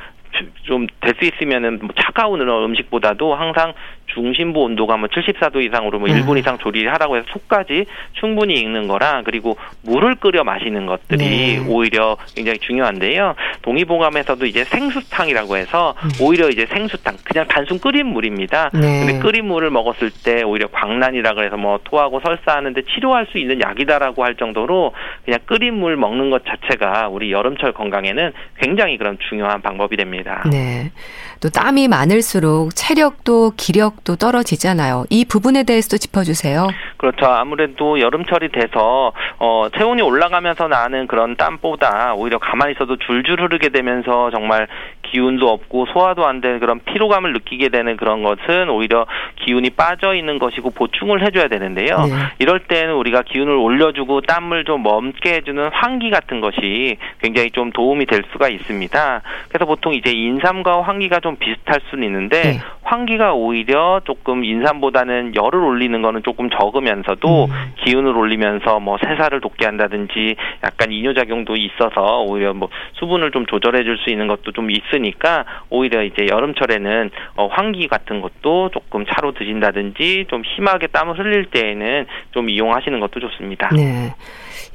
좀 0.63 0.87
될 1.01 1.17
수 1.17 1.25
있으면은 1.25 1.79
뭐 1.81 1.89
차가운 1.99 2.41
음식보다도 2.41 3.35
항상 3.35 3.73
중심부 4.07 4.61
온도가 4.61 4.97
뭐 4.97 5.09
74도 5.09 5.61
이상으로 5.63 5.99
뭐 5.99 6.07
1분 6.07 6.31
음. 6.31 6.37
이상 6.37 6.57
조리를 6.57 6.91
하라고 6.93 7.17
해서 7.17 7.25
속까지 7.29 7.85
충분히 8.13 8.55
익는 8.61 8.87
거랑 8.87 9.23
그리고 9.23 9.57
물을 9.83 10.15
끓여 10.15 10.43
마시는 10.43 10.85
것들이 10.85 11.17
네. 11.17 11.65
오히려 11.67 12.17
굉장히 12.35 12.57
중요한데요. 12.59 13.35
동의보감에서도 13.61 14.45
이제 14.45 14.63
생수탕이라고 14.63 15.57
해서 15.57 15.93
음. 16.03 16.09
오히려 16.21 16.49
이제 16.49 16.65
생수탕 16.65 17.17
그냥 17.23 17.47
단순 17.47 17.79
끓인 17.79 18.07
물입니다. 18.07 18.69
네. 18.73 19.05
근데 19.05 19.19
끓인 19.19 19.45
물을 19.45 19.69
먹었을 19.69 20.09
때 20.23 20.43
오히려 20.43 20.67
광란이라 20.67 21.33
그래서 21.33 21.57
뭐 21.57 21.79
토하고 21.83 22.21
설사하는데 22.21 22.81
치료할 22.83 23.27
수 23.31 23.37
있는 23.37 23.61
약이다라고 23.61 24.23
할 24.23 24.35
정도로 24.35 24.93
그냥 25.25 25.39
끓인 25.45 25.75
물 25.75 25.97
먹는 25.97 26.29
것 26.29 26.43
자체가 26.45 27.09
우리 27.09 27.31
여름철 27.31 27.73
건강에는 27.73 28.31
굉장히 28.59 28.97
그런 28.97 29.17
중요한 29.29 29.61
방법이 29.61 29.97
됩니다. 29.97 30.26
네. 30.49 30.91
또 31.39 31.49
땀이 31.49 31.87
많을수록 31.87 32.75
체력도 32.75 33.53
기력도 33.57 34.15
떨어지잖아요. 34.15 35.05
이 35.09 35.25
부분에 35.25 35.63
대해서도 35.63 35.97
짚어주세요. 35.97 36.67
그렇죠. 36.97 37.27
아무래도 37.27 37.99
여름철이 37.99 38.51
돼서 38.51 39.13
어, 39.39 39.67
체온이 39.77 40.01
올라가면서 40.01 40.67
나는 40.67 41.07
그런 41.07 41.35
땀보다 41.35 42.13
오히려 42.15 42.39
가만히 42.39 42.73
있어도 42.73 42.97
줄줄 42.97 43.41
흐르게 43.41 43.69
되면서 43.69 44.31
정말 44.31 44.67
기운도 45.11 45.47
없고 45.49 45.87
소화도 45.93 46.25
안 46.25 46.41
되는 46.41 46.59
그런 46.59 46.79
피로감을 46.85 47.33
느끼게 47.33 47.69
되는 47.69 47.97
그런 47.97 48.23
것은 48.23 48.69
오히려 48.69 49.05
기운이 49.45 49.71
빠져 49.71 50.13
있는 50.15 50.39
것이고 50.39 50.71
보충을 50.71 51.25
해줘야 51.25 51.47
되는데요. 51.47 51.97
네. 51.97 52.13
이럴 52.39 52.61
때는 52.61 52.95
우리가 52.95 53.23
기운을 53.23 53.53
올려주고 53.53 54.21
땀을 54.21 54.65
좀 54.65 54.83
멈게 54.83 55.33
해주는 55.35 55.69
환기 55.71 56.09
같은 56.09 56.41
것이 56.41 56.97
굉장히 57.21 57.51
좀 57.51 57.71
도움이 57.71 58.05
될 58.05 58.23
수가 58.31 58.49
있습니다. 58.49 59.21
그래서 59.49 59.65
보통 59.65 59.93
이제 59.93 60.11
인삼과 60.11 60.81
환기가 60.83 61.19
좀 61.19 61.35
비슷할 61.37 61.81
수는 61.89 62.03
있는데 62.05 62.41
네. 62.41 62.59
환기가 62.83 63.33
오히려 63.33 64.01
조금 64.05 64.43
인삼보다는 64.43 65.35
열을 65.35 65.59
올리는 65.59 66.01
거는 66.01 66.23
조금 66.23 66.49
적으면서도 66.49 67.45
음. 67.45 67.73
기운을 67.83 68.15
올리면서 68.15 68.79
뭐 68.79 68.97
세살을 68.97 69.41
돋게 69.41 69.65
한다든지 69.65 70.35
약간 70.63 70.91
이뇨작용도 70.91 71.55
있어서 71.55 72.21
오히려 72.21 72.53
뭐 72.53 72.69
수분을 72.93 73.31
좀 73.31 73.45
조절해 73.45 73.83
줄 73.83 73.97
수 73.97 74.11
있는 74.11 74.27
것도 74.27 74.51
좀 74.51 74.69
있 74.69 74.83
으니까 74.97 75.45
오히려 75.69 76.03
이제 76.03 76.27
여름철에는 76.29 77.09
어 77.35 77.47
환기 77.47 77.87
같은 77.87 78.21
것도 78.21 78.69
조금 78.73 79.05
차로 79.05 79.33
드신다든지 79.33 80.25
좀 80.29 80.43
심하게 80.55 80.87
땀을 80.87 81.17
흘릴 81.17 81.45
때에는 81.45 82.05
좀 82.31 82.49
이용하시는 82.49 82.99
것도 82.99 83.19
좋습니다. 83.19 83.69
네. 83.75 84.13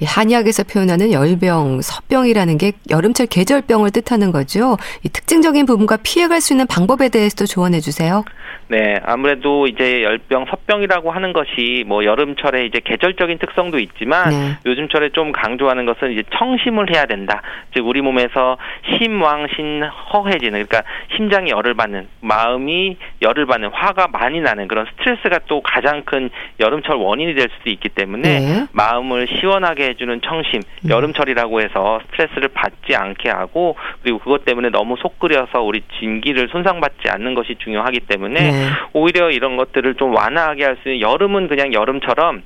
한의학에서 0.05 0.65
표현하는 0.65 1.13
열병, 1.13 1.81
서병이라는 1.83 2.59
게 2.59 2.73
여름철 2.91 3.27
계절병을 3.27 3.91
뜻하는 3.91 4.33
거죠. 4.33 4.77
이 5.05 5.09
특징적인 5.09 5.67
부분과 5.67 5.99
피해갈 6.03 6.41
수 6.41 6.53
있는 6.53 6.67
방법에 6.67 7.09
대해서도 7.09 7.47
조언해 7.47 7.81
주세요. 7.81 8.25
네, 8.73 8.99
아무래도 9.05 9.67
이제 9.67 10.03
열병, 10.03 10.47
서병이라고 10.49 11.11
하는 11.11 11.35
것이 11.35 11.85
뭐 11.87 12.07
여름철에 12.07 12.65
이제 12.65 12.81
계절적인 12.83 13.39
특성도 13.39 13.79
있지만 13.79 14.31
네. 14.31 14.57
요즘철에 14.65 15.11
좀 15.11 15.31
강조하는 15.31 15.85
것은 15.85 16.13
이제 16.13 16.23
청심을 16.39 16.95
해야 16.95 17.05
된다. 17.05 17.43
즉 17.75 17.87
우리 17.87 18.01
몸에서 18.01 18.57
심왕신 18.97 19.83
허해지는 19.83 20.65
그러니까 20.65 20.85
심장이 21.15 21.51
열을 21.51 21.75
받는 21.75 22.09
마음이 22.21 22.97
열을 23.21 23.45
받는 23.45 23.71
화가 23.75 24.09
많이 24.09 24.41
나는 24.41 24.69
그런 24.69 24.87
스트레스가 24.87 25.41
또 25.49 25.61
가장 25.61 26.05
큰 26.05 26.31
여름철 26.59 26.97
원인이 26.97 27.35
될 27.35 27.51
수도 27.59 27.69
있기 27.69 27.91
때문에 27.91 28.41
네. 28.41 28.67
마음을 28.73 29.27
시원하게 29.39 29.82
해주는 29.85 30.21
청심 30.23 30.61
음. 30.85 30.91
여름철이라고 30.91 31.61
해서 31.63 32.01
스트레스를 32.07 32.49
받지 32.49 32.95
않게 32.95 33.31
하고 33.31 33.77
그리고 34.03 34.19
그것 34.19 34.45
때문에 34.45 34.71
너무 34.71 34.97
속 34.97 35.19
끓여서 35.19 35.63
우리 35.63 35.83
진기를 35.99 36.49
손상받지 36.49 37.09
않는 37.09 37.35
것이 37.35 37.57
중요하기 37.59 38.01
때문에 38.01 38.41
네. 38.41 38.67
오히려 38.93 39.31
이런 39.31 39.57
것들을 39.57 39.95
좀 39.95 40.15
완화하게 40.15 40.65
할 40.65 40.73
수 40.83 40.89
있는 40.89 41.01
여름은 41.01 41.49
그냥 41.49 41.73
여름처럼 41.73 42.43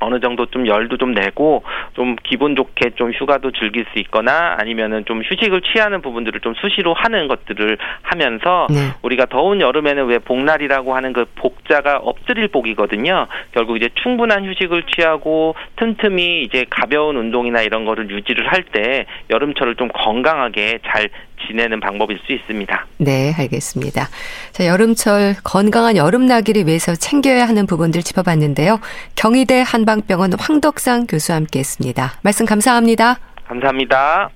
어느 0.00 0.20
정도 0.20 0.46
좀 0.46 0.66
열도 0.66 0.96
좀 0.96 1.12
내고 1.12 1.64
좀 1.94 2.16
기분 2.22 2.54
좋게 2.54 2.90
좀 2.96 3.10
휴가도 3.12 3.50
즐길 3.52 3.84
수 3.92 3.98
있거나 3.98 4.56
아니면은 4.58 5.04
좀 5.06 5.22
휴식을 5.22 5.62
취하는 5.62 6.02
부분들을 6.02 6.40
좀 6.40 6.54
수시로 6.54 6.94
하는 6.94 7.26
것들을 7.28 7.78
하면서 8.02 8.66
네. 8.70 8.92
우리가 9.02 9.26
더운 9.26 9.60
여름에는 9.60 10.06
왜 10.06 10.18
복날이라고 10.18 10.94
하는 10.94 11.12
그 11.12 11.26
복자가 11.34 11.98
엎드릴 11.98 12.48
복이거든요. 12.48 13.26
결국 13.52 13.76
이제 13.76 13.88
충분한 14.02 14.44
휴식을 14.46 14.84
취하고 14.94 15.54
틈틈이 15.76 16.42
이제 16.42 16.64
가벼운 16.70 17.16
운동이나 17.16 17.62
이런 17.62 17.84
거를 17.84 18.08
유지를 18.10 18.46
할 18.52 18.68
때 18.70 19.06
여름철을 19.30 19.76
좀 19.76 19.88
건강하게 19.88 20.80
잘 20.86 21.08
지내는 21.46 21.80
방법일 21.80 22.18
수 22.26 22.32
있습니다. 22.32 22.86
네, 22.98 23.32
알겠습니다. 23.38 24.08
자, 24.52 24.66
여름철 24.66 25.36
건강한 25.44 25.96
여름 25.96 26.26
나기를 26.26 26.66
위해서 26.66 26.94
챙겨야 26.94 27.46
하는 27.46 27.66
부분들 27.66 28.02
짚어봤는데요. 28.02 28.80
경희대 29.14 29.62
한 29.64 29.84
방병원 29.88 30.34
황덕상 30.38 31.06
교수와 31.06 31.36
함께했습니다. 31.36 32.20
말씀 32.20 32.44
감사합니다. 32.44 33.18
감사합니다. 33.46 34.28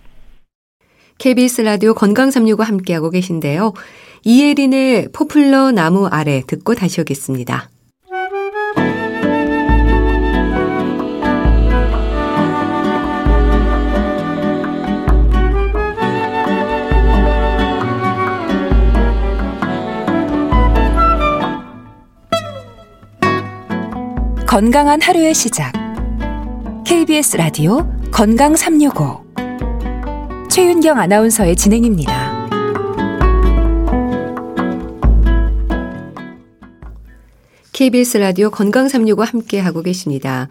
KBS 1.18 1.60
라디오 1.60 1.92
건강 1.92 2.30
365 2.30 2.62
함께하고 2.62 3.10
계신데요. 3.10 3.74
이예린의 4.24 5.08
포플러 5.12 5.70
나무 5.72 6.06
아래 6.06 6.40
듣고 6.46 6.74
다시 6.74 7.02
오겠습니다. 7.02 7.68
건강한 24.52 25.00
하루의 25.00 25.32
시작. 25.32 25.72
KBS 26.86 27.38
라디오 27.38 27.90
건강 28.10 28.54
365. 28.54 29.24
최윤경 30.50 30.98
아나운서의 30.98 31.56
진행입니다. 31.56 32.48
KBS 37.72 38.18
라디오 38.18 38.50
건강 38.50 38.88
365 38.88 39.22
함께 39.22 39.58
하고 39.58 39.80
계십니다. 39.80 40.48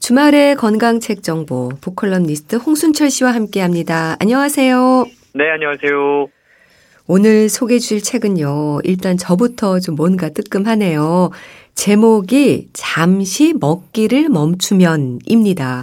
주말의 0.00 0.56
건강책 0.56 1.22
정보 1.22 1.68
보컬럼니스트 1.80 2.56
홍순철 2.56 3.10
씨와 3.10 3.32
함께 3.32 3.60
합니다. 3.60 4.16
안녕하세요. 4.18 5.04
네, 5.34 5.50
안녕하세요. 5.52 6.26
오늘 7.06 7.48
소개해 7.48 7.78
주실 7.78 8.02
책은요. 8.02 8.80
일단 8.82 9.16
저부터 9.16 9.78
좀 9.78 9.94
뭔가 9.94 10.30
뜨끔하네요. 10.30 11.30
제목이 11.76 12.68
잠시 12.72 13.52
먹기를 13.60 14.28
멈추면입니다. 14.30 15.82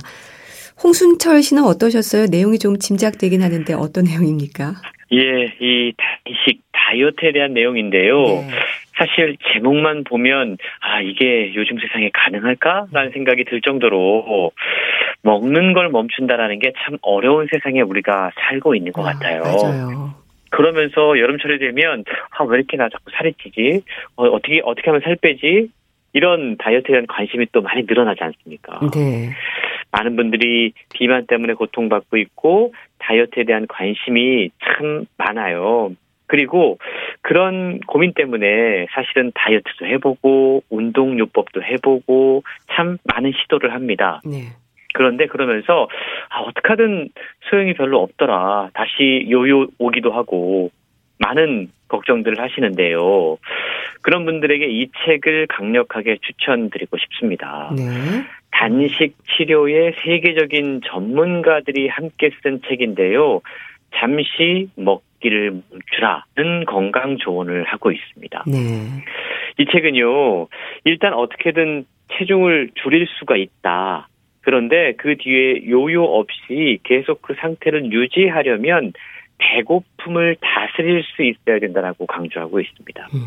홍순철 0.84 1.42
씨는 1.44 1.64
어떠셨어요? 1.64 2.26
내용이 2.26 2.60
좀 2.60 2.78
짐작되긴 2.78 3.42
하는데 3.42 3.74
어떤 3.74 4.04
내용입니까? 4.10 4.74
예, 5.14 5.46
이 5.62 5.94
단식 6.26 6.62
다이어트에 6.74 7.32
대한 7.32 7.54
내용인데요. 7.54 8.22
네. 8.26 8.48
사실 8.98 9.38
제목만 9.54 10.04
보면 10.04 10.58
아 10.82 11.02
이게 11.02 11.54
요즘 11.56 11.78
세상에 11.80 12.10
가능할까라는 12.14 13.12
생각이 13.14 13.44
들 13.46 13.62
정도로 13.62 14.52
먹는 15.22 15.74
걸 15.74 15.90
멈춘다라는 15.90 16.60
게 16.60 16.72
참 16.84 16.98
어려운 17.02 17.48
세상에 17.52 17.82
우리가 17.82 18.32
살고 18.36 18.76
있는 18.76 18.92
것 18.92 19.08
아, 19.08 19.14
같아요. 19.14 19.42
맞아요. 19.44 20.14
그러면서 20.50 21.18
여름철이 21.20 21.60
되면 21.60 22.04
아 22.38 22.44
왜 22.44 22.58
이렇게 22.58 22.78
나 22.78 22.90
자꾸 22.90 23.10
살이 23.16 23.34
찌지? 23.42 23.82
어, 24.16 24.26
어떻게 24.26 24.62
어떻게 24.64 24.90
하면 24.90 25.02
살 25.04 25.16
빼지? 25.16 25.70
이런 26.14 26.58
다이어트에 26.58 26.94
대한 26.94 27.08
관심이 27.08 27.48
또 27.52 27.62
많이 27.62 27.84
늘어나지 27.84 28.24
않습니까? 28.24 28.80
네. 28.94 29.32
많은 29.92 30.16
분들이 30.16 30.74
비만 30.94 31.28
때문에 31.28 31.54
고통받고 31.54 32.18
있고 32.18 32.74
다이어트에 33.00 33.44
대한 33.44 33.68
관심이 33.68 34.50
참 34.64 35.06
많아요. 35.18 35.92
그리고 36.26 36.80
그런 37.22 37.80
고민 37.82 38.14
때문에 38.14 38.88
사실은 38.92 39.32
다이어트도 39.36 39.86
해보고 39.86 40.64
운동요법도 40.70 41.62
해보고 41.64 42.44
참 42.72 42.98
많은 43.04 43.34
시도를 43.34 43.74
합니다. 43.74 44.22
네. 44.26 44.46
그런데 44.94 45.28
그러면서 45.28 45.88
아 46.30 46.40
어떻게 46.40 46.70
하든 46.70 47.10
소용이 47.50 47.74
별로 47.74 48.02
없더라. 48.02 48.70
다시 48.74 49.28
요요 49.30 49.68
오기도 49.78 50.12
하고 50.12 50.72
많은 51.20 51.70
걱정들을 51.88 52.40
하시는데요. 52.40 53.38
그런 54.02 54.26
분들에게 54.26 54.68
이 54.68 54.90
책을 55.06 55.48
강력하게 55.48 56.18
추천드리고 56.22 56.98
싶습니다. 56.98 57.72
네. 57.76 57.84
단식 58.52 59.16
치료의 59.36 59.94
세계적인 60.04 60.82
전문가들이 60.86 61.88
함께 61.88 62.32
쓴 62.42 62.62
책인데요. 62.68 63.42
잠시 63.96 64.70
먹기를 64.76 65.52
멈추라는 65.52 66.66
건강 66.66 67.18
조언을 67.18 67.64
하고 67.64 67.92
있습니다. 67.92 68.44
네. 68.48 68.60
이 69.60 69.66
책은요, 69.72 70.48
일단 70.86 71.14
어떻게든 71.14 71.86
체중을 72.14 72.72
줄일 72.76 73.08
수가 73.20 73.38
있다. 73.38 74.08
그런데 74.42 74.94
그 74.98 75.16
뒤에 75.18 75.68
요요 75.70 76.04
없이 76.04 76.80
계속 76.84 77.22
그 77.22 77.34
상태를 77.36 77.92
유지하려면 77.92 78.94
배고픔을 79.52 80.38
다스릴 80.42 81.04
수 81.04 81.24
있어야 81.24 81.60
된다라고 81.60 82.06
강조하고 82.06 82.60
있습니다. 82.60 83.08
음. 83.14 83.20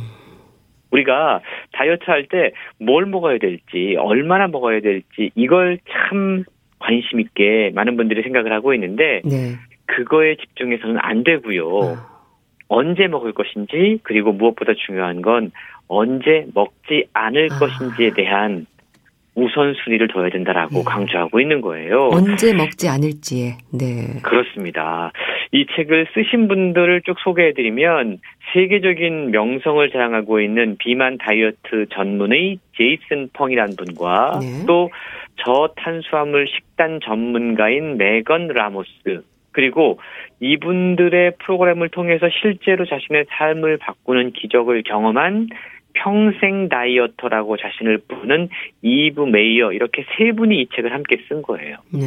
우리가 0.91 1.41
다이어트 1.73 2.05
할 2.07 2.27
때 2.29 2.53
뭘 2.79 3.07
먹어야 3.07 3.39
될지, 3.39 3.97
얼마나 3.99 4.47
먹어야 4.47 4.81
될지, 4.81 5.31
이걸 5.35 5.79
참 5.89 6.45
관심 6.79 7.21
있게 7.21 7.73
많은 7.75 7.97
분들이 7.97 8.23
생각을 8.23 8.53
하고 8.53 8.73
있는데, 8.75 9.21
네. 9.25 9.55
그거에 9.87 10.37
집중해서는 10.37 10.99
안 11.01 11.25
되고요. 11.25 11.81
아. 11.83 12.17
언제 12.69 13.07
먹을 13.09 13.33
것인지, 13.33 13.99
그리고 14.03 14.33
무엇보다 14.33 14.73
중요한 14.87 15.23
건 15.23 15.53
언제 15.89 16.47
먹지 16.55 17.07
않을 17.13 17.49
아. 17.53 17.59
것인지에 17.59 18.11
대한 18.15 18.67
우선순위를 19.37 20.09
둬야 20.09 20.31
된다라고 20.31 20.79
네. 20.79 20.83
강조하고 20.85 21.41
있는 21.41 21.61
거예요. 21.61 22.09
언제 22.11 22.55
먹지 22.55 22.89
않을지에. 22.89 23.59
네. 23.73 24.21
그렇습니다. 24.23 25.13
이 25.53 25.67
책을 25.77 26.09
쓰신 26.15 26.49
분들을 26.49 27.03
쭉 27.03 27.17
소개해드리면 27.23 28.19
세계적인 28.53 29.31
명성을 29.31 29.89
자랑하고 29.91 30.41
있는 30.41 30.77
비만 30.79 31.19
다이어트 31.19 31.87
전문의 31.93 32.59
제이슨 32.77 33.29
펑이라는 33.35 33.77
분과 33.77 34.41
네. 34.41 34.65
또 34.67 34.91
저탄수화물 35.37 36.49
식단 36.49 37.01
전문가인 37.05 37.99
메건 37.99 38.49
라모스 38.49 39.23
그리고 39.53 39.99
이분들의 40.41 41.33
프로그램을 41.39 41.89
통해서 41.89 42.29
실제로 42.41 42.85
자신의 42.85 43.25
삶을 43.31 43.79
바꾸는 43.79 44.33
기적을 44.33 44.83
경험한 44.83 45.49
평생 45.97 46.69
다이어터라고 46.69 47.57
자신을 47.57 47.99
부르는 48.09 48.49
이브 48.83 49.23
메이어 49.23 49.73
이렇게 49.73 50.05
세 50.17 50.33
분이 50.33 50.61
이 50.61 50.69
책을 50.75 50.93
함께 50.93 51.17
쓴 51.29 51.43
거예요. 51.43 51.79
네. 51.93 52.01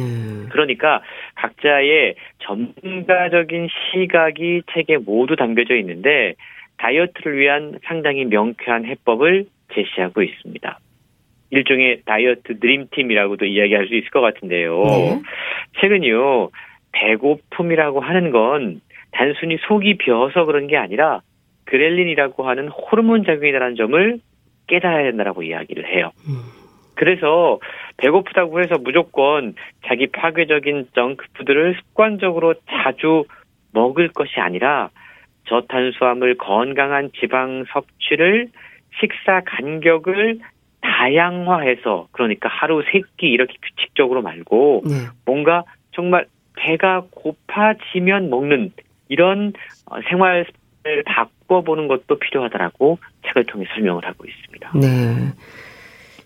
그러니까 0.50 1.02
각자의 1.34 2.14
전문가적인 2.38 3.68
시각이 3.68 4.62
책에 4.72 4.98
모두 4.98 5.36
담겨져 5.36 5.74
있는데 5.76 6.34
다이어트를 6.78 7.38
위한 7.38 7.78
상당히 7.84 8.24
명쾌한 8.24 8.86
해법을 8.86 9.46
제시하고 9.74 10.22
있습니다. 10.22 10.78
일종의 11.50 12.02
다이어트 12.04 12.60
드림팀이라고도 12.60 13.44
이야기할 13.44 13.88
수 13.88 13.94
있을 13.94 14.08
것 14.10 14.20
같은데요. 14.20 14.82
네. 14.84 15.20
최근요, 15.80 16.50
배고픔이라고 16.92 18.00
하는 18.00 18.30
건 18.30 18.80
단순히 19.10 19.58
속이 19.66 19.94
비어서 19.98 20.44
그런 20.44 20.68
게 20.68 20.76
아니라 20.76 21.22
ghrelin이라고 21.70 22.48
하는 22.48 22.68
호르몬 22.68 23.24
작용이라는 23.24 23.76
점을 23.76 24.18
깨달아야 24.66 25.04
된다라고 25.04 25.42
이야기를 25.42 25.86
해요. 25.86 26.10
음. 26.28 26.42
그래서 26.94 27.58
배고프다고 27.96 28.60
해서 28.60 28.76
무조건 28.78 29.54
자기 29.86 30.06
파괴적인 30.08 30.88
정크푸드를 30.94 31.76
습관적으로 31.80 32.54
자주 32.68 33.24
먹을 33.72 34.08
것이 34.08 34.38
아니라 34.40 34.90
저탄수화물 35.46 36.36
건강한 36.36 37.10
지방 37.18 37.64
섭취를 37.72 38.48
식사 39.00 39.40
간격을 39.46 40.40
다양화해서 40.82 42.08
그러니까 42.12 42.48
하루 42.48 42.82
세 42.90 43.00
끼 43.16 43.28
이렇게 43.28 43.54
규칙적으로 43.62 44.22
말고 44.22 44.82
네. 44.84 44.90
뭔가 45.24 45.64
정말 45.92 46.26
배가 46.56 47.04
고파지면 47.10 48.28
먹는 48.30 48.72
이런 49.08 49.52
어, 49.86 50.00
생활 50.08 50.44
습관을 50.44 51.04
바꿔보는 51.50 51.88
것도 51.88 52.18
필요하다라고 52.18 52.98
책을 53.26 53.46
통해 53.46 53.66
설명을 53.74 54.06
하고 54.06 54.24
있습니다. 54.24 54.72
네. 54.76 55.32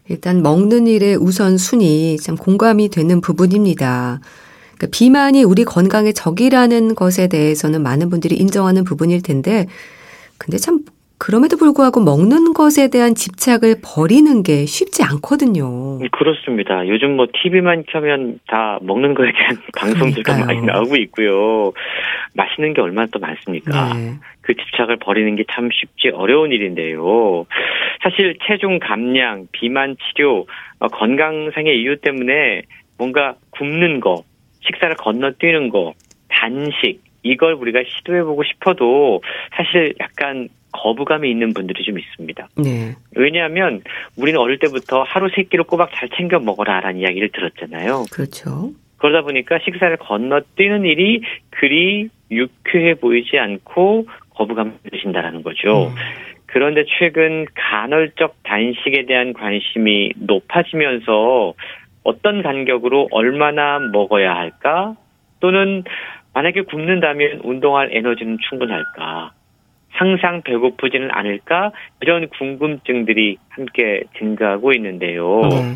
일단 0.08 0.42
먹는 0.42 0.86
일의 0.86 1.16
우선 1.16 1.56
순위 1.56 2.18
참 2.18 2.36
공감이 2.36 2.90
되는 2.90 3.22
부분입니다. 3.22 4.20
그러니까 4.76 4.86
비만이 4.92 5.44
우리 5.44 5.64
건강의 5.64 6.12
적이라는 6.12 6.94
것에 6.94 7.28
대해서는 7.28 7.82
많은 7.82 8.10
분들이 8.10 8.36
인정하는 8.36 8.84
부분일 8.84 9.22
텐데, 9.22 9.66
근데 10.36 10.58
참 10.58 10.80
그럼에도 11.24 11.56
불구하고 11.56 12.00
먹는 12.04 12.52
것에 12.52 12.90
대한 12.90 13.14
집착을 13.14 13.76
버리는 13.82 14.42
게 14.42 14.66
쉽지 14.66 15.02
않거든요. 15.04 15.98
그렇습니다. 16.12 16.86
요즘 16.86 17.16
뭐 17.16 17.26
TV만 17.32 17.84
켜면 17.88 18.40
다 18.46 18.78
먹는 18.82 19.14
거에 19.14 19.32
대한 19.32 19.56
방송들도. 19.74 20.30
많이 20.44 20.60
나오고 20.60 20.96
있고요. 20.96 21.72
맛있는 22.34 22.74
게 22.74 22.82
얼마나 22.82 23.08
또 23.10 23.18
많습니까? 23.20 23.94
네. 23.94 24.14
그 24.42 24.54
집착을 24.54 24.96
버리는 24.96 25.34
게 25.36 25.44
참 25.50 25.70
쉽지 25.72 26.08
어려운 26.08 26.52
일인데요. 26.52 27.46
사실 28.02 28.36
체중 28.46 28.78
감량, 28.78 29.46
비만 29.52 29.96
치료, 29.96 30.46
어, 30.78 30.88
건강상의 30.88 31.80
이유 31.80 31.96
때문에 32.00 32.62
뭔가 32.98 33.36
굶는 33.50 34.00
거, 34.00 34.24
식사를 34.60 34.94
건너뛰는 34.96 35.70
거, 35.70 35.94
단식, 36.28 37.00
이걸 37.24 37.54
우리가 37.54 37.80
시도해보고 37.84 38.44
싶어도 38.44 39.22
사실 39.56 39.94
약간 39.98 40.48
거부감이 40.72 41.30
있는 41.30 41.54
분들이 41.54 41.82
좀 41.84 41.98
있습니다. 41.98 42.48
네. 42.56 42.94
왜냐하면 43.16 43.82
우리는 44.16 44.38
어릴 44.38 44.58
때부터 44.58 45.02
하루 45.02 45.28
세 45.34 45.44
끼를 45.44 45.64
꼬박 45.64 45.90
잘 45.94 46.08
챙겨 46.10 46.38
먹어라라는 46.38 47.00
이야기를 47.00 47.30
들었잖아요. 47.30 48.04
그렇죠. 48.12 48.70
그러다 48.98 49.22
보니까 49.22 49.58
식사를 49.64 49.96
건너뛰는 49.96 50.84
일이 50.84 51.22
그리 51.50 52.08
유쾌해 52.30 52.94
보이지 52.94 53.38
않고 53.38 54.06
거부감을 54.30 54.72
드신다라는 54.90 55.42
거죠. 55.42 55.88
음. 55.88 55.94
그런데 56.46 56.84
최근 56.98 57.46
간헐적 57.54 58.42
단식에 58.44 59.06
대한 59.06 59.32
관심이 59.32 60.12
높아지면서 60.16 61.54
어떤 62.04 62.42
간격으로 62.42 63.08
얼마나 63.10 63.78
먹어야 63.78 64.34
할까? 64.34 64.94
또는 65.40 65.84
만약에 66.34 66.62
굶는다면 66.62 67.40
운동할 67.44 67.90
에너지는 67.92 68.38
충분할까? 68.48 69.32
항상 69.90 70.42
배고프지는 70.42 71.10
않을까 71.12 71.70
이런 72.00 72.28
궁금증들이 72.28 73.36
함께 73.48 74.02
증가하고 74.18 74.72
있는데요. 74.72 75.42
네. 75.42 75.74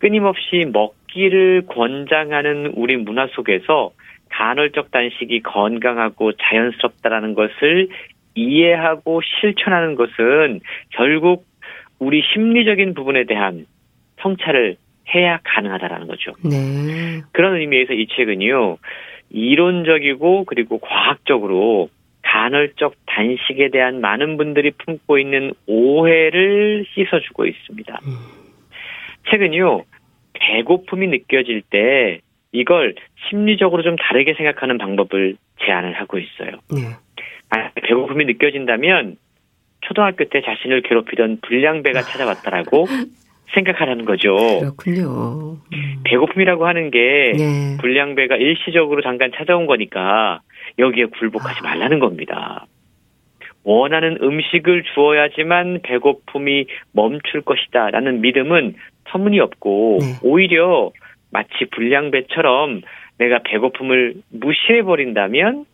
끊임없이 0.00 0.66
먹기를 0.72 1.66
권장하는 1.68 2.72
우리 2.74 2.96
문화 2.96 3.28
속에서 3.28 3.92
간헐적 4.30 4.90
단식이 4.90 5.42
건강하고 5.42 6.32
자연스럽다라는 6.32 7.34
것을 7.34 7.88
이해하고 8.34 9.20
실천하는 9.40 9.94
것은 9.94 10.60
결국 10.90 11.46
우리 11.98 12.22
심리적인 12.34 12.94
부분에 12.94 13.24
대한 13.24 13.66
성찰을 14.20 14.76
해야 15.14 15.38
가능하다라는 15.44 16.08
거죠. 16.08 16.32
네. 16.44 17.22
그런 17.32 17.56
의미에서 17.56 17.92
이 17.94 18.08
책은요, 18.08 18.76
이론적이고 19.30 20.44
그리고 20.44 20.78
과학적으로 20.78 21.88
간헐적 22.22 22.94
단식에 23.06 23.70
대한 23.70 24.00
많은 24.00 24.36
분들이 24.36 24.70
품고 24.72 25.18
있는 25.18 25.52
오해를 25.66 26.84
씻어주고 26.94 27.46
있습니다. 27.46 28.00
음. 28.04 28.12
책은요, 29.30 29.84
배고픔이 30.34 31.06
느껴질 31.08 31.62
때 31.70 32.20
이걸 32.52 32.94
심리적으로 33.28 33.82
좀 33.82 33.96
다르게 33.96 34.34
생각하는 34.34 34.78
방법을 34.78 35.36
제안을 35.64 35.94
하고 35.94 36.18
있어요. 36.18 36.52
네. 36.70 36.96
아, 37.50 37.70
배고픔이 37.82 38.24
느껴진다면 38.24 39.16
초등학교 39.82 40.24
때 40.24 40.42
자신을 40.42 40.82
괴롭히던 40.82 41.40
불량배가 41.42 42.02
찾아왔다라고 42.02 42.86
생각하라는 43.54 44.04
거죠. 44.04 44.36
그렇군요. 44.60 45.58
음. 45.72 46.02
배고픔이라고 46.04 46.66
하는 46.66 46.90
게 46.90 47.32
네. 47.36 47.76
불량배가 47.80 48.36
일시적으로 48.36 49.02
잠깐 49.02 49.30
찾아온 49.34 49.66
거니까 49.66 50.40
여기에 50.78 51.06
굴복하지 51.06 51.62
말라는 51.62 51.98
겁니다. 51.98 52.66
원하는 53.64 54.18
음식을 54.22 54.84
주어야지만 54.94 55.80
배고픔이 55.82 56.66
멈출 56.92 57.42
것이다 57.42 57.90
라는 57.90 58.20
믿음은 58.20 58.74
터무니없고 59.04 59.98
네. 60.00 60.06
오히려 60.22 60.92
마치 61.30 61.64
불량배처럼 61.72 62.82
내가 63.18 63.40
배고픔을 63.44 64.14
무시해버린다면 64.30 65.64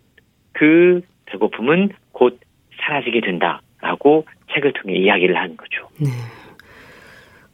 그 0.53 1.03
배고픔은 1.27 1.91
곧 2.13 2.39
사라지게 2.81 3.21
된다라고 3.21 4.27
책을 4.55 4.73
통해 4.73 4.97
이야기를 4.97 5.37
하는 5.37 5.57
거죠. 5.57 5.89
네. 6.01 6.09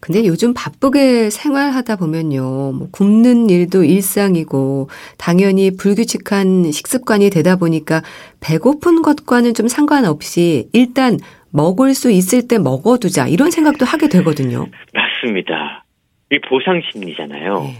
근데 0.00 0.24
요즘 0.26 0.54
바쁘게 0.54 1.30
생활하다 1.30 1.96
보면요, 1.96 2.72
뭐 2.72 2.88
굶는 2.92 3.50
일도 3.50 3.84
일상이고, 3.84 4.88
당연히 5.18 5.76
불규칙한 5.76 6.70
식습관이 6.70 7.30
되다 7.30 7.56
보니까 7.56 8.02
배고픈 8.40 9.02
것과는 9.02 9.54
좀 9.54 9.66
상관없이 9.66 10.68
일단 10.72 11.18
먹을 11.50 11.94
수 11.94 12.11
있을 12.11 12.46
때 12.46 12.58
먹어두자, 12.58 13.26
이런 13.26 13.50
생각도 13.50 13.84
하게 13.84 14.08
되거든요. 14.08 14.66
맞습니다. 14.94 15.84
이 16.30 16.38
보상 16.48 16.80
심리잖아요. 16.92 17.61
네. 17.61 17.74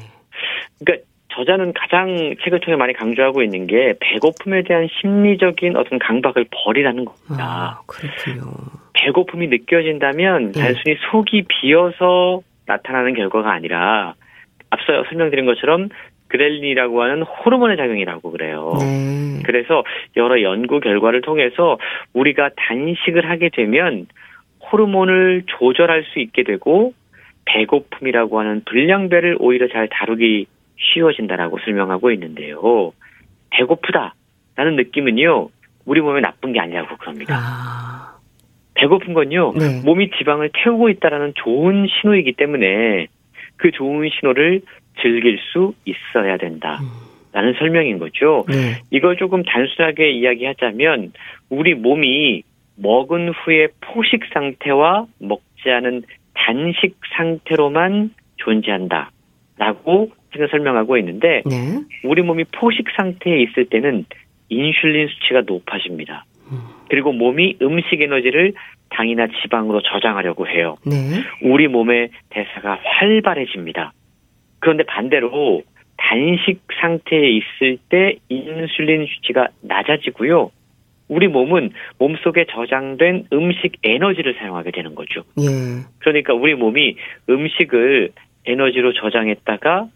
그러니까 0.81 1.05
저자는 1.35 1.73
가장 1.75 2.35
책을 2.43 2.61
통해 2.61 2.77
많이 2.77 2.95
강조하고 2.95 3.43
있는 3.43 3.67
게 3.67 3.95
배고픔에 4.01 4.65
대한 4.65 4.89
심리적인 5.01 5.77
어떤 5.77 5.99
강박을 5.99 6.47
버리라는 6.51 7.05
겁니다. 7.05 7.37
아, 7.39 7.81
그렇군요. 7.87 8.51
배고픔이 9.09 9.49
느껴진다면 9.49 10.53
네. 10.53 10.61
단순히 10.61 10.97
속이 11.11 11.45
비어서 11.49 12.43
나타나는 12.67 13.15
결과가 13.15 13.51
아니라 13.51 14.15
앞서 14.71 15.05
설명드린 15.09 15.47
것처럼 15.47 15.89
그렐린이라고 16.29 17.03
하는 17.03 17.23
호르몬의 17.23 17.79
작용이라고 17.79 18.31
그래요. 18.31 18.75
네. 18.81 19.41
그래서 19.45 19.83
여러 20.17 20.43
연구 20.43 20.81
결과를 20.81 21.23
통해서 21.23 21.79
우리가 22.13 22.51
단식을 22.55 23.29
하게 23.31 23.49
되면 23.49 24.07
호르몬을 24.71 25.45
조절할 25.47 26.05
수 26.13 26.19
있게 26.19 26.43
되고 26.43 26.93
배고픔이라고 27.47 28.41
하는 28.41 28.63
불량배를 28.67 29.39
오히려 29.41 29.69
잘 29.69 29.89
다루기 29.89 30.47
쉬워진다라고 30.77 31.59
설명하고 31.65 32.11
있는데요. 32.11 32.93
배고프다라는 33.51 34.77
느낌은요, 34.77 35.49
우리 35.87 36.03
몸에 36.03 36.21
나쁜 36.21 36.53
게 36.53 36.61
아니라고 36.61 36.99
그럽니다. 36.99 37.35
아, 37.35 37.98
배고픈 38.79 39.13
건요, 39.13 39.53
네. 39.59 39.83
몸이 39.85 40.11
지방을 40.19 40.51
태우고 40.55 40.89
있다라는 40.89 41.33
좋은 41.35 41.87
신호이기 41.89 42.33
때문에 42.33 43.09
그 43.57 43.73
좋은 43.73 44.09
신호를 44.09 44.63
즐길 45.03 45.39
수 45.53 45.75
있어야 45.85 46.37
된다. 46.37 46.79
음, 46.81 46.89
라는 47.33 47.55
설명인 47.59 47.99
거죠. 47.99 48.45
네. 48.49 48.81
이걸 48.91 49.17
조금 49.17 49.43
단순하게 49.43 50.13
이야기하자면 50.13 51.13
우리 51.51 51.75
몸이 51.75 52.43
먹은 52.77 53.31
후에 53.31 53.69
포식 53.81 54.23
상태와 54.33 55.07
먹지 55.19 55.71
않은 55.71 56.03
단식 56.35 56.97
상태로만 57.17 58.15
존재한다 58.37 59.11
라고 59.57 60.11
지금 60.33 60.47
설명하고 60.49 60.97
있는데 60.99 61.43
네. 61.47 61.81
우리 62.05 62.23
몸이 62.23 62.45
포식 62.53 62.87
상태에 62.97 63.43
있을 63.43 63.67
때는 63.67 64.05
인슐린 64.49 65.09
수치가 65.09 65.43
높아집니다. 65.45 66.25
음. 66.51 66.59
그리고 66.89 67.13
몸이 67.13 67.59
음식 67.63 68.01
에너지를 68.01 68.55
당이나 68.91 69.27
지방으로 69.43 69.83
저장하려고 69.83 70.47
해요. 70.49 70.77
네. 70.87 70.95
우리 71.43 71.69
몸의 71.69 72.11
대사가 72.31 72.79
활발해집니다. 72.83 73.93
그런데 74.61 74.85
반대로 74.85 75.63
단식 75.97 76.61
상태에 76.81 77.29
있을 77.29 77.79
때 77.89 78.17
인슐린 78.29 79.07
수치가 79.07 79.49
낮아지고요. 79.63 80.51
우리 81.09 81.27
몸은 81.27 81.71
몸속에 81.99 82.47
저장된 82.51 83.29
음식 83.33 83.79
에너지를 83.83 84.35
사용하게 84.35 84.71
되는 84.71 84.95
거죠. 84.95 85.25
예. 85.41 85.85
그러니까 85.99 86.35
우리 86.35 86.55
몸이 86.55 86.97
음식을 87.29 88.13
에너지로 88.47 88.93
저장했다가 88.93 89.89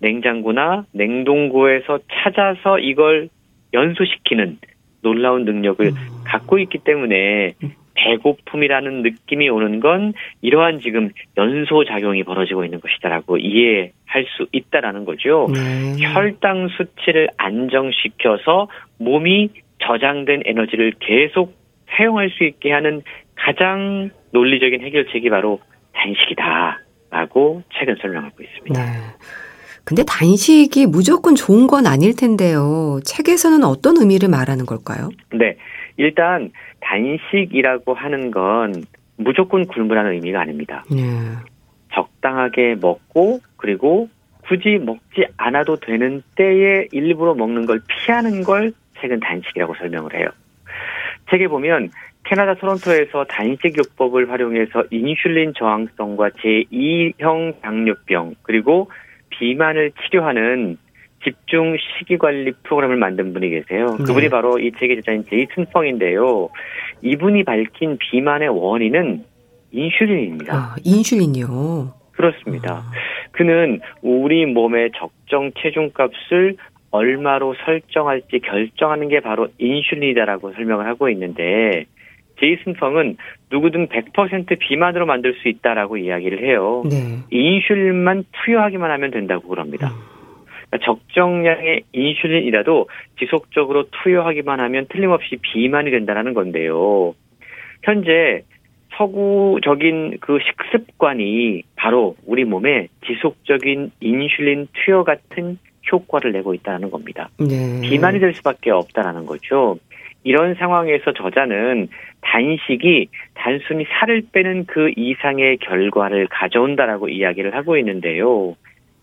냉장고나 0.00 0.86
냉동고에서 0.92 2.00
찾아서 2.10 2.78
이걸 2.78 3.28
연소시키는 3.72 4.58
놀라운 5.02 5.44
능력을 5.44 5.86
음. 5.86 5.94
갖고 6.24 6.58
있기 6.58 6.78
때문에 6.78 7.54
배고픔이라는 7.94 9.02
느낌이 9.02 9.48
오는 9.48 9.80
건 9.80 10.14
이러한 10.40 10.80
지금 10.80 11.10
연소 11.36 11.84
작용이 11.84 12.22
벌어지고 12.24 12.64
있는 12.64 12.80
것이다라고 12.80 13.36
이해할 13.36 14.24
수 14.36 14.46
있다라는 14.52 15.04
거죠. 15.04 15.48
네. 15.52 16.02
혈당 16.02 16.68
수치를 16.68 17.28
안정시켜서 17.36 18.68
몸이 18.98 19.50
저장된 19.82 20.42
에너지를 20.46 20.94
계속 21.00 21.54
사용할 21.90 22.30
수 22.30 22.44
있게 22.44 22.72
하는 22.72 23.02
가장 23.34 24.10
논리적인 24.32 24.82
해결책이 24.82 25.28
바로 25.30 25.60
단식이다라고 25.92 27.62
책은 27.78 27.96
설명하고 28.00 28.42
있습니다. 28.42 28.82
네. 28.82 28.90
근데 29.90 30.04
단식이 30.06 30.86
무조건 30.86 31.34
좋은 31.34 31.66
건 31.66 31.84
아닐 31.84 32.14
텐데요. 32.14 33.00
책에서는 33.04 33.64
어떤 33.64 33.96
의미를 33.96 34.28
말하는 34.28 34.64
걸까요? 34.64 35.08
네, 35.32 35.56
일단 35.96 36.52
단식이라고 36.78 37.94
하는 37.94 38.30
건 38.30 38.84
무조건 39.16 39.66
굶으라는 39.66 40.12
의미가 40.12 40.42
아닙니다. 40.42 40.84
네. 40.88 41.00
적당하게 41.92 42.76
먹고 42.80 43.40
그리고 43.56 44.08
굳이 44.46 44.78
먹지 44.80 45.26
않아도 45.36 45.74
되는 45.80 46.22
때에 46.36 46.86
일부러 46.92 47.34
먹는 47.34 47.66
걸 47.66 47.80
피하는 47.88 48.44
걸 48.44 48.72
책은 49.00 49.18
단식이라고 49.18 49.74
설명을 49.74 50.14
해요. 50.14 50.28
책에 51.32 51.48
보면 51.48 51.90
캐나다 52.22 52.54
토론토에서 52.54 53.24
단식 53.24 53.76
요법을 53.76 54.30
활용해서 54.30 54.84
인슐린 54.92 55.54
저항성과 55.58 56.28
제2형 56.28 57.60
당뇨병 57.60 58.36
그리고 58.42 58.88
비만을 59.40 59.92
치료하는 60.02 60.76
집중 61.24 61.76
식이 61.76 62.18
관리 62.18 62.52
프로그램을 62.62 62.96
만든 62.96 63.32
분이 63.32 63.50
계세요. 63.50 63.96
네. 63.98 64.04
그분이 64.04 64.28
바로 64.28 64.58
이 64.58 64.70
책의 64.78 64.96
제자인 64.96 65.24
제이슨 65.24 65.66
펑인데요. 65.72 66.48
이분이 67.02 67.44
밝힌 67.44 67.98
비만의 67.98 68.48
원인은 68.48 69.24
인슐린입니다. 69.72 70.54
아, 70.54 70.76
인슐린이요. 70.84 71.94
그렇습니다. 72.12 72.82
그는 73.32 73.80
우리 74.02 74.46
몸의 74.46 74.90
적정 74.96 75.52
체중값을 75.58 76.56
얼마로 76.90 77.54
설정할지 77.64 78.40
결정하는 78.40 79.08
게 79.08 79.20
바로 79.20 79.48
인슐린이다라고 79.58 80.52
설명을 80.52 80.86
하고 80.86 81.08
있는데 81.10 81.86
제이슨 82.40 82.74
펑은 82.74 83.16
누구든 83.50 83.88
100% 83.88 84.58
비만으로 84.58 85.06
만들 85.06 85.34
수 85.34 85.48
있다라고 85.48 85.96
이야기를 85.96 86.44
해요. 86.44 86.82
네. 86.88 87.18
인슐린만 87.30 88.24
투여하기만 88.32 88.90
하면 88.90 89.10
된다고 89.10 89.48
그럽니다. 89.48 89.92
그러니까 90.70 90.84
적정량의 90.84 91.82
인슐린이라도 91.92 92.88
지속적으로 93.18 93.86
투여하기만 93.90 94.60
하면 94.60 94.86
틀림없이 94.88 95.36
비만이 95.40 95.90
된다는 95.90 96.32
건데요. 96.32 97.14
현재 97.82 98.42
서구적인 98.96 100.18
그 100.20 100.38
식습관이 100.40 101.62
바로 101.74 102.16
우리 102.26 102.44
몸에 102.44 102.88
지속적인 103.06 103.92
인슐린 104.00 104.68
투여 104.72 105.04
같은 105.04 105.58
효과를 105.90 106.32
내고 106.32 106.54
있다는 106.54 106.90
겁니다. 106.90 107.30
네. 107.38 107.80
비만이 107.82 108.20
될 108.20 108.34
수밖에 108.34 108.70
없다라는 108.70 109.26
거죠. 109.26 109.78
이런 110.22 110.54
상황에서 110.54 111.12
저자는 111.12 111.88
단식이 112.20 113.08
단순히 113.34 113.86
살을 113.98 114.22
빼는 114.32 114.66
그 114.66 114.92
이상의 114.96 115.56
결과를 115.58 116.26
가져온다라고 116.28 117.08
이야기를 117.08 117.54
하고 117.54 117.76
있는데요. 117.78 118.56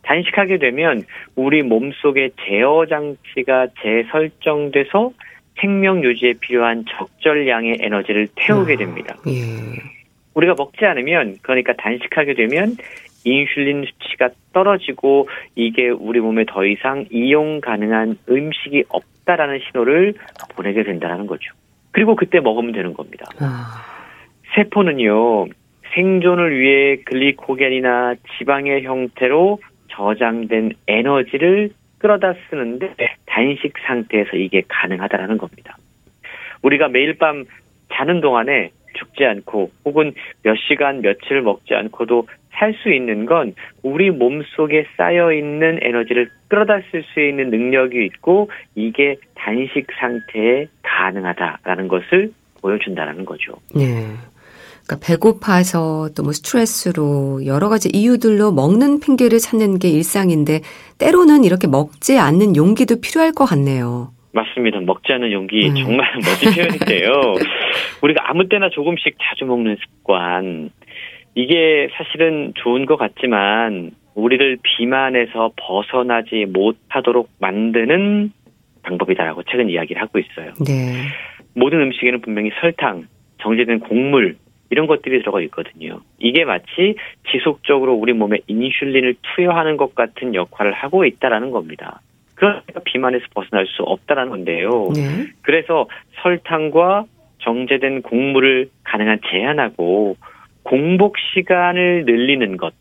단식하게 0.04 0.58
되면 0.60 1.04
우리 1.36 1.64
몸속의 1.64 2.32
제어 2.46 2.86
장치가 2.88 3.68
재설정돼서 3.82 5.12
생명 5.60 6.04
유지에 6.04 6.36
필요한 6.40 6.86
적절량의 6.88 7.78
에너지를 7.82 8.28
태우게 8.36 8.76
됩니다. 8.78 9.16
아, 9.18 9.30
예. 9.30 9.98
우리가 10.36 10.54
먹지 10.56 10.86
않으면 10.86 11.38
그러니까 11.42 11.74
단식하게 11.74 12.36
되면 12.36 12.78
인슐린 13.28 13.86
수치가 13.86 14.30
떨어지고 14.54 15.28
이게 15.56 15.90
우리 15.90 16.20
몸에 16.20 16.46
더 16.48 16.66
이상 16.66 17.06
이용 17.12 17.62
가능한 17.62 18.18
음식이 18.30 18.86
없다라는 18.90 19.60
신호를 19.68 20.14
보내게 20.56 20.84
된다는 20.84 21.28
거죠. 21.28 21.54
그리고 21.92 22.16
그때 22.16 22.40
먹으면 22.40 22.72
되는 22.72 22.94
겁니다. 22.94 23.26
아, 23.40 23.84
세포는요, 24.56 25.48
생존을 25.94 26.60
위해 26.60 26.98
글리코겐이나 27.06 28.16
지방의 28.38 28.84
형태로 28.84 29.60
저장된 29.90 30.74
에너지를 30.88 31.72
끌어다 32.00 32.34
쓰는데 32.50 32.94
단식 33.26 33.74
상태에서 33.86 34.38
이게 34.38 34.62
가능하다라는 34.68 35.38
겁니다. 35.38 35.76
우리가 36.62 36.88
매일 36.88 37.18
밤 37.18 37.46
자는 37.94 38.22
동안에 38.22 38.72
죽지 38.94 39.26
않고 39.26 39.72
혹은 39.86 40.14
몇 40.44 40.56
시간 40.56 41.02
며칠 41.02 41.42
먹지 41.42 41.74
않고도 41.74 42.28
살 42.54 42.74
수 42.82 42.92
있는 42.92 43.26
건 43.26 43.54
우리 43.84 44.10
몸 44.12 44.42
속에 44.56 44.86
쌓여 44.98 45.32
있는 45.32 45.80
에너지를 45.82 46.30
끌어다 46.48 46.80
쓸 46.92 47.04
수 47.14 47.22
있는 47.22 47.50
능력이 47.50 48.04
있고 48.06 48.50
이게 48.76 49.18
단식 49.36 49.88
상태에 50.00 50.68
가능하다라는 50.84 51.88
것을 51.88 52.32
보여준다는 52.62 53.26
거죠. 53.26 53.54
네. 53.76 54.08
그러니까 54.86 55.06
배고파서 55.06 56.10
또 56.16 56.24
뭐 56.24 56.32
스트레스로 56.34 57.46
여러 57.46 57.70
가지 57.70 57.90
이유들로 57.94 58.52
먹는 58.54 59.00
핑계를 59.02 59.40
찾는 59.40 59.80
게 59.80 59.90
일상인데 59.90 60.62
때로는 60.98 61.44
이렇게 61.44 61.68
먹지 61.68 62.18
않는 62.18 62.56
용기도 62.56 63.00
필요할 63.02 63.34
것 63.34 63.46
같네요. 63.46 64.12
맞습니다. 64.32 64.80
먹지 64.82 65.12
않은 65.14 65.32
용기 65.32 65.70
음. 65.70 65.76
정말 65.76 66.08
멋진 66.24 66.52
표현인데요. 66.54 67.12
우리가 68.02 68.30
아무 68.30 68.48
때나 68.48 68.70
조금씩 68.70 69.18
자주 69.22 69.46
먹는 69.46 69.78
습관 69.82 70.70
이게 71.38 71.88
사실은 71.94 72.52
좋은 72.56 72.88
것 72.88 72.98
같지만 72.98 73.92
우리를 74.16 74.58
비만에서 74.64 75.52
벗어나지 75.56 76.48
못하도록 76.48 77.30
만드는 77.40 78.32
방법이다라고 78.82 79.44
최근 79.44 79.70
이야기를 79.70 80.02
하고 80.02 80.18
있어요. 80.18 80.54
네. 80.66 80.94
모든 81.54 81.80
음식에는 81.82 82.22
분명히 82.22 82.50
설탕, 82.60 83.06
정제된 83.38 83.82
곡물 83.82 84.38
이런 84.72 84.88
것들이 84.88 85.20
들어가 85.20 85.40
있거든요. 85.42 86.00
이게 86.18 86.44
마치 86.44 86.96
지속적으로 87.32 87.94
우리 87.94 88.14
몸에 88.14 88.40
인슐린을 88.48 89.18
투여하는 89.22 89.78
것 89.78 89.94
같은 89.94 90.34
역할을 90.34 90.74
하고 90.74 91.06
있다라는 91.06 91.52
겁니다. 91.52 92.02
그러니까 92.34 92.80
비만에서 92.84 93.26
벗어날 93.36 93.68
수 93.68 93.84
없다라는 93.84 94.32
건데요. 94.32 94.90
네. 94.96 95.28
그래서 95.44 95.88
설탕과 96.24 97.06
정제된 97.44 98.02
곡물을 98.02 98.70
가능한 98.84 99.20
제한하고 99.30 100.18
공복 100.68 101.16
시간을 101.34 102.04
늘리는 102.06 102.58
것 102.58 102.74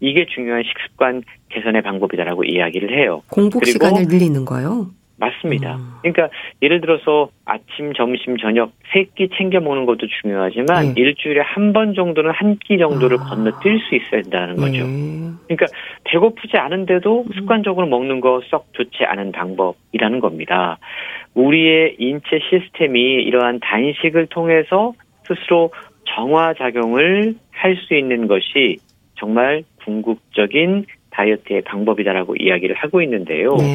이게 0.00 0.26
중요한 0.26 0.62
식습관 0.64 1.22
개선의 1.50 1.82
방법이다라고 1.82 2.44
이야기를 2.44 2.96
해요. 2.98 3.22
공복 3.30 3.64
시간을 3.66 4.06
늘리는 4.08 4.44
거요. 4.44 4.86
맞습니다. 5.18 5.76
음. 5.76 5.92
그러니까 6.00 6.30
예를 6.62 6.80
들어서 6.80 7.28
아침, 7.44 7.92
점심, 7.92 8.38
저녁 8.38 8.72
세 8.92 9.04
끼 9.14 9.28
챙겨 9.36 9.60
먹는 9.60 9.84
것도 9.84 10.06
중요하지만 10.22 10.94
네. 10.94 11.00
일주일에 11.02 11.40
한 11.42 11.72
번 11.74 11.92
정도는 11.94 12.30
한 12.32 12.56
끼 12.58 12.78
정도를 12.78 13.18
아. 13.20 13.24
건너뛸 13.24 13.78
수 13.86 13.94
있어야 13.94 14.22
된다는 14.22 14.56
거죠. 14.56 14.78
예. 14.78 15.30
그러니까 15.46 15.66
배고프지 16.04 16.56
않은데도 16.56 17.24
음. 17.28 17.32
습관적으로 17.34 17.86
먹는 17.86 18.20
거 18.20 18.40
썩 18.50 18.72
좋지 18.72 19.04
않은 19.04 19.32
방법이라는 19.32 20.20
겁니다. 20.20 20.78
우리의 21.34 21.96
인체 21.98 22.40
시스템이 22.48 22.98
이러한 23.22 23.60
단식을 23.60 24.26
통해서 24.28 24.94
스스로 25.28 25.70
정화 26.14 26.54
작용을 26.54 27.34
할 27.52 27.76
수 27.76 27.94
있는 27.94 28.26
것이 28.26 28.78
정말 29.16 29.62
궁극적인 29.84 30.86
다이어트의 31.10 31.62
방법이다라고 31.62 32.36
이야기를 32.36 32.74
하고 32.76 33.02
있는데요. 33.02 33.54
네. 33.56 33.66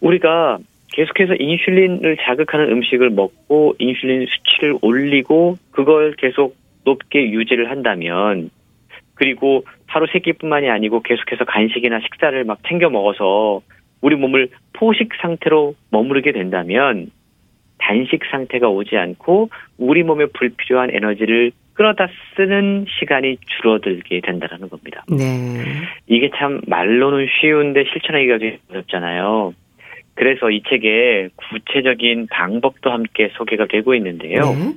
우리가 0.00 0.58
계속해서 0.92 1.34
인슐린을 1.34 2.18
자극하는 2.20 2.70
음식을 2.70 3.10
먹고 3.10 3.74
인슐린 3.78 4.26
수치를 4.26 4.76
올리고 4.82 5.56
그걸 5.70 6.14
계속 6.16 6.56
높게 6.84 7.30
유지를 7.30 7.70
한다면 7.70 8.50
그리고 9.14 9.64
하루 9.86 10.06
세 10.12 10.18
끼뿐만이 10.20 10.68
아니고 10.68 11.02
계속해서 11.02 11.44
간식이나 11.44 12.00
식사를 12.00 12.44
막 12.44 12.58
챙겨 12.68 12.88
먹어서 12.90 13.62
우리 14.00 14.16
몸을 14.16 14.48
포식 14.74 15.10
상태로 15.20 15.74
머무르게 15.90 16.32
된다면 16.32 17.10
단식 17.82 18.20
상태가 18.30 18.68
오지 18.68 18.96
않고 18.96 19.50
우리 19.76 20.02
몸에 20.04 20.26
불필요한 20.26 20.90
에너지를 20.92 21.50
끌어다 21.74 22.06
쓰는 22.36 22.86
시간이 22.88 23.38
줄어들게 23.46 24.20
된다는 24.20 24.68
겁니다. 24.68 25.04
네. 25.08 25.64
이게 26.06 26.30
참 26.36 26.60
말로는 26.66 27.26
쉬운데 27.40 27.84
실천하기가 27.92 28.38
좀 28.38 28.56
어렵잖아요. 28.70 29.54
그래서 30.14 30.50
이 30.50 30.62
책에 30.68 31.28
구체적인 31.36 32.28
방법도 32.30 32.90
함께 32.90 33.30
소개가 33.36 33.66
되고 33.66 33.94
있는데요. 33.94 34.42
네. 34.42 34.74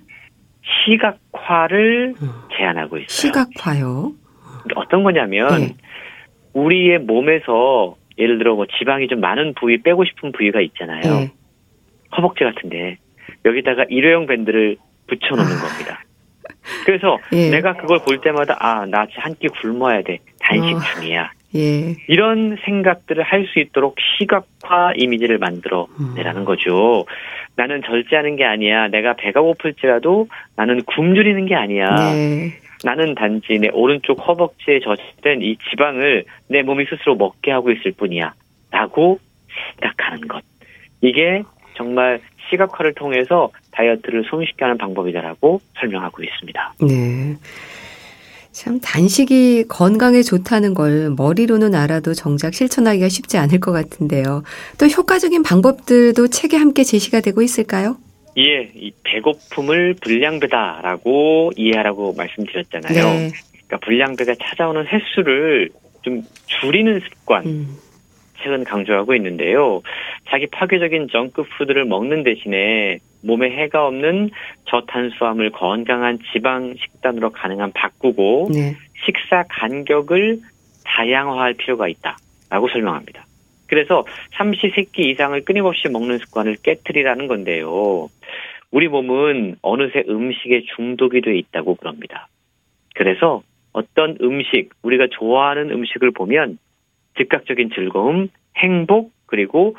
시각화를 0.85 2.15
음. 2.19 2.29
제안하고 2.57 2.97
있어요. 2.97 3.07
시각화요. 3.07 4.13
어떤 4.75 5.03
거냐면 5.03 5.59
네. 5.59 5.75
우리의 6.53 6.99
몸에서 6.99 7.97
예를 8.17 8.37
들어 8.39 8.55
뭐 8.55 8.65
지방이 8.79 9.07
좀 9.07 9.19
많은 9.19 9.53
부위 9.59 9.77
빼고 9.83 10.05
싶은 10.05 10.31
부위가 10.31 10.61
있잖아요. 10.61 11.01
네. 11.01 11.31
허벅지 12.17 12.43
같은데 12.43 12.97
여기다가 13.45 13.85
일회용 13.89 14.25
밴드를 14.27 14.77
붙여놓는 15.07 15.51
아. 15.51 15.61
겁니다. 15.61 16.03
그래서 16.85 17.17
예. 17.33 17.49
내가 17.49 17.73
그걸 17.73 17.99
볼 18.07 18.21
때마다 18.21 18.55
아 18.59 18.85
나 18.85 19.05
한 19.17 19.35
끼 19.39 19.47
굶어야 19.47 20.01
돼 20.01 20.19
단식 20.39 20.75
어. 20.75 20.79
중이야 20.79 21.31
예. 21.55 21.95
이런 22.07 22.57
생각들을 22.65 23.23
할 23.23 23.45
수 23.47 23.59
있도록 23.59 23.95
시각화 24.19 24.93
이미지를 24.97 25.37
만들어 25.37 25.87
내라는 26.15 26.43
거죠. 26.45 27.05
나는 27.55 27.81
절제하는 27.85 28.35
게 28.35 28.43
아니야. 28.43 28.89
내가 28.89 29.13
배가 29.13 29.41
고플지라도 29.41 30.27
나는 30.57 30.81
굶주리는 30.83 31.45
게 31.45 31.55
아니야. 31.55 31.87
네. 32.11 32.51
나는 32.83 33.15
단지 33.15 33.57
내 33.59 33.69
오른쪽 33.71 34.27
허벅지에 34.27 34.79
저장된 34.81 35.41
이 35.41 35.55
지방을 35.69 36.25
내 36.49 36.61
몸이 36.63 36.85
스스로 36.89 37.15
먹게 37.15 37.51
하고 37.51 37.71
있을 37.71 37.93
뿐이야. 37.93 38.33
라고 38.71 39.19
생각하는 39.79 40.27
것. 40.27 40.43
이게 41.01 41.43
정말 41.75 42.21
시각화를 42.49 42.93
통해서 42.93 43.49
다이어트를 43.71 44.23
손쉽게 44.29 44.63
하는 44.63 44.77
방법이다라고 44.77 45.61
설명하고 45.79 46.23
있습니다. 46.23 46.73
네. 46.81 47.35
참 48.51 48.79
단식이 48.79 49.65
건강에 49.67 50.21
좋다는 50.21 50.73
걸 50.73 51.09
머리로는 51.17 51.75
알아도 51.75 52.13
정작 52.13 52.53
실천하기가 52.53 53.09
쉽지 53.09 53.37
않을 53.37 53.59
것 53.59 53.73
같은데요. 53.73 54.43
또 54.79 54.85
효과적인 54.85 55.43
방법들도 55.43 56.29
책에 56.29 56.55
함께 56.55 56.83
제시가 56.83 57.19
되고 57.19 57.41
있을까요? 57.41 57.97
예, 58.37 58.71
이 58.75 58.91
배고픔을 59.03 59.95
불량배다라고 60.01 61.51
이해하라고 61.57 62.13
말씀드렸잖아요. 62.13 63.03
네. 63.03 63.31
그러니까 63.67 63.85
불량배가 63.85 64.35
찾아오는 64.41 64.85
횟수를 64.87 65.69
좀 66.01 66.21
줄이는 66.45 67.01
습관, 67.01 67.45
음. 67.45 67.77
최근 68.41 68.63
강조하고 68.63 69.15
있는데요. 69.15 69.81
자기 70.27 70.47
파괴적인 70.47 71.07
정크푸드를 71.11 71.85
먹는 71.85 72.23
대신에 72.23 72.99
몸에 73.23 73.49
해가 73.49 73.87
없는 73.87 74.29
저탄수화물 74.65 75.51
건강한 75.51 76.19
지방 76.31 76.75
식단으로 76.75 77.31
가능한 77.31 77.71
바꾸고 77.73 78.49
네. 78.53 78.75
식사 79.05 79.43
간격을 79.49 80.39
다양화할 80.83 81.53
필요가 81.53 81.87
있다라고 81.87 82.69
설명합니다. 82.71 83.25
그래서 83.67 84.05
삼시 84.33 84.71
세끼 84.75 85.09
이상을 85.09 85.39
끊임없이 85.43 85.89
먹는 85.89 86.19
습관을 86.19 86.57
깨뜨리라는 86.61 87.27
건데요. 87.27 88.09
우리 88.71 88.87
몸은 88.87 89.55
어느새 89.61 90.03
음식에 90.07 90.63
중독이 90.75 91.21
돼 91.21 91.35
있다고 91.37 91.75
그럽니다. 91.75 92.27
그래서 92.93 93.41
어떤 93.73 94.17
음식, 94.21 94.69
우리가 94.83 95.07
좋아하는 95.11 95.71
음식을 95.71 96.11
보면 96.11 96.57
즉각적인 97.17 97.71
즐거움, 97.73 98.29
행복, 98.57 99.11
그리고 99.25 99.75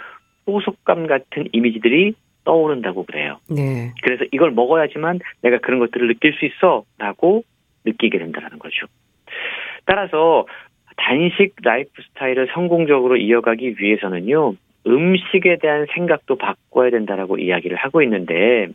소속감 0.47 1.07
같은 1.07 1.49
이미지들이 1.53 2.15
떠오른다고 2.45 3.05
그래요. 3.05 3.39
네. 3.51 3.93
그래서 4.03 4.25
이걸 4.31 4.53
먹어야지만 4.53 5.19
내가 5.43 5.59
그런 5.59 5.81
것들을 5.81 6.07
느낄 6.07 6.33
수 6.35 6.45
있어 6.47 6.85
라고 6.99 7.43
느끼게 7.85 8.19
된다는 8.19 8.59
거죠. 8.59 8.87
따라서 9.85 10.47
단식 10.97 11.55
라이프 11.63 11.91
스타일을 12.11 12.49
성공적으로 12.55 13.17
이어가기 13.17 13.77
위해서는요, 13.79 14.55
음식에 14.87 15.59
대한 15.61 15.87
생각도 15.95 16.37
바꿔야 16.37 16.91
된다라고 16.91 17.39
이야기를 17.39 17.77
하고 17.77 18.03
있는데 18.03 18.69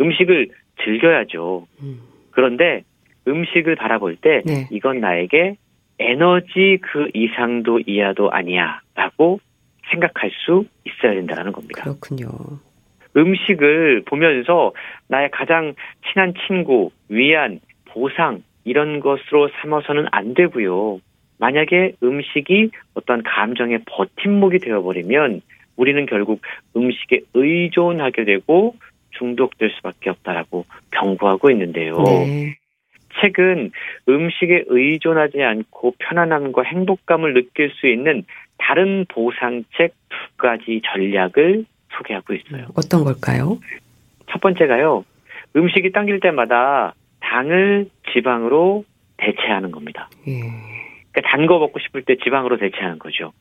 음식을 0.00 0.48
즐겨야죠. 0.82 1.66
음. 1.82 2.00
그런데 2.32 2.82
음식을 3.26 3.76
바라볼 3.76 4.16
때 4.16 4.42
네. 4.44 4.66
이건 4.70 5.00
나에게 5.00 5.56
에너지 5.98 6.78
그 6.82 7.08
이상도 7.14 7.80
이하도 7.86 8.30
아니야 8.30 8.80
라고 8.94 9.40
생각할 9.90 10.30
수 10.44 10.64
있어야 10.84 11.14
된다는 11.14 11.52
겁니다. 11.52 11.82
그렇군요. 11.82 12.28
음식을 13.16 14.02
보면서 14.04 14.72
나의 15.08 15.30
가장 15.30 15.74
친한 16.06 16.34
친구, 16.46 16.90
위안, 17.08 17.60
보상 17.86 18.42
이런 18.64 19.00
것으로 19.00 19.48
삼아서는 19.60 20.06
안 20.12 20.34
되고요. 20.34 21.00
만약에 21.38 21.92
음식이 22.02 22.70
어떤 22.94 23.22
감정의 23.22 23.80
버팀목이 23.86 24.58
되어버리면 24.58 25.40
우리는 25.76 26.06
결국 26.06 26.40
음식에 26.76 27.20
의존하게 27.34 28.24
되고 28.24 28.74
중독될 29.18 29.70
수밖에 29.76 30.10
없다라고 30.10 30.66
경고하고 30.90 31.50
있는데요. 31.50 31.96
네. 32.02 32.56
책은 33.20 33.70
음식에 34.08 34.64
의존하지 34.66 35.42
않고 35.42 35.94
편안함과 35.98 36.62
행복감을 36.62 37.34
느낄 37.34 37.70
수 37.70 37.86
있는 37.86 38.24
다른 38.58 39.04
보상책 39.08 39.94
두 40.08 40.16
가지 40.36 40.80
전략을 40.84 41.64
소개하고 41.96 42.34
있어요. 42.34 42.66
어떤 42.76 43.04
걸까요? 43.04 43.58
첫 44.30 44.40
번째가요. 44.40 45.04
음식이 45.56 45.92
당길 45.92 46.20
때마다 46.20 46.94
당을 47.20 47.88
지방으로 48.12 48.84
대체하는 49.16 49.70
겁니다. 49.70 50.08
예. 50.26 50.40
그러니까 51.12 51.30
단 51.30 51.46
거 51.46 51.58
먹고 51.58 51.78
싶을 51.78 52.02
때 52.02 52.16
지방으로 52.22 52.58
대체하는 52.58 52.98
거죠. 52.98 53.32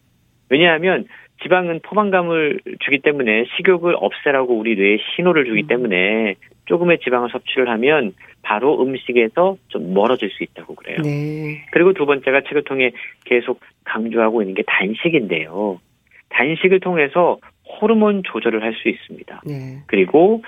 왜냐하면 0.49 1.05
지방은 1.43 1.81
포만감을 1.83 2.61
주기 2.81 2.99
때문에 2.99 3.45
식욕을 3.57 3.95
없애라고 3.97 4.57
우리 4.57 4.75
뇌에 4.75 4.99
신호를 5.15 5.45
주기 5.45 5.63
음. 5.63 5.67
때문에 5.67 6.35
조금의 6.65 6.99
지방을 6.99 7.29
섭취를 7.29 7.69
하면 7.69 8.13
바로 8.41 8.81
음식에서 8.81 9.57
좀 9.69 9.93
멀어질 9.93 10.29
수 10.31 10.43
있다고 10.43 10.75
그래요. 10.75 10.97
네. 11.03 11.65
그리고 11.71 11.93
두 11.93 12.05
번째가 12.05 12.41
책을 12.41 12.63
통해 12.63 12.91
계속 13.25 13.59
강조하고 13.83 14.41
있는 14.41 14.55
게 14.55 14.63
단식인데요. 14.65 15.79
단식을 16.29 16.79
통해서 16.79 17.39
호르몬 17.81 18.23
조절을 18.23 18.61
할 18.61 18.73
수 18.73 18.89
있습니다. 18.89 19.41
네. 19.45 19.79
그리고 19.87 20.43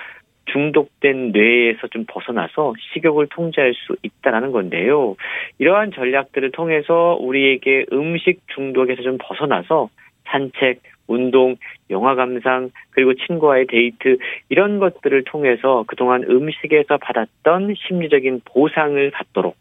중독된 0.51 1.31
뇌에서 1.31 1.87
좀 1.87 2.05
벗어나서 2.07 2.73
식욕을 2.93 3.27
통제할 3.27 3.73
수 3.73 3.95
있다라는 4.01 4.51
건데요. 4.51 5.15
이러한 5.59 5.91
전략들을 5.91 6.51
통해서 6.51 7.17
우리에게 7.19 7.85
음식 7.91 8.39
중독에서 8.55 9.01
좀 9.01 9.17
벗어나서 9.19 9.89
산책, 10.25 10.81
운동, 11.07 11.55
영화 11.89 12.15
감상, 12.15 12.69
그리고 12.91 13.13
친구와의 13.13 13.67
데이트, 13.67 14.17
이런 14.49 14.79
것들을 14.79 15.23
통해서 15.25 15.83
그동안 15.87 16.23
음식에서 16.23 16.97
받았던 16.97 17.75
심리적인 17.87 18.41
보상을 18.45 19.11
받도록 19.11 19.55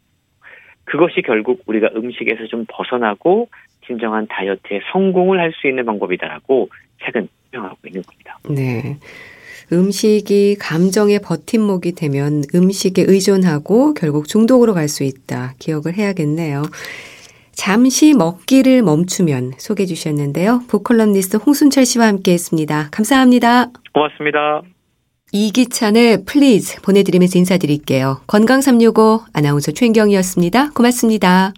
그것이 0.84 1.22
결국 1.22 1.62
우리가 1.66 1.90
음식에서 1.94 2.47
좀 2.47 2.64
벗어나고 2.68 3.49
진정한 3.86 4.26
다이어트에 4.28 4.80
성공을 4.92 5.38
할 5.38 5.53
수 5.53 5.68
있는 5.68 5.84
방법이다라고 5.84 6.68
책은 7.05 7.28
설명하고 7.51 7.78
있는 7.86 8.03
겁니다. 8.03 8.38
네. 8.49 8.99
음식이 9.72 10.57
감정의 10.61 11.18
버팀목이 11.24 11.92
되면 11.92 12.42
음식에 12.55 13.05
의존하고 13.07 13.94
결국 13.94 14.28
중독으로 14.28 14.74
갈 14.74 14.88
수 14.88 15.03
있다. 15.03 15.55
기억을 15.59 15.94
해야겠네요. 15.97 16.62
잠시 17.57 18.13
먹기를 18.15 18.83
멈추면 18.83 19.55
소개해 19.59 19.87
주셨는데요. 19.87 20.63
book 20.68 20.83
칼럼니스트 20.83 21.39
홍순철 21.39 21.85
씨와 21.85 22.07
함께 22.07 22.33
했습니다. 22.33 22.89
감사합니다. 22.93 23.71
고맙습니다. 23.93 24.63
이기찬의 25.33 26.25
Please 26.24 26.81
보내드리면서 26.83 27.39
인사드릴게요. 27.39 28.21
건강365 28.29 29.25
아나운서 29.33 29.73
최인경이었습니다. 29.73 30.71
고맙습니다. 30.71 31.53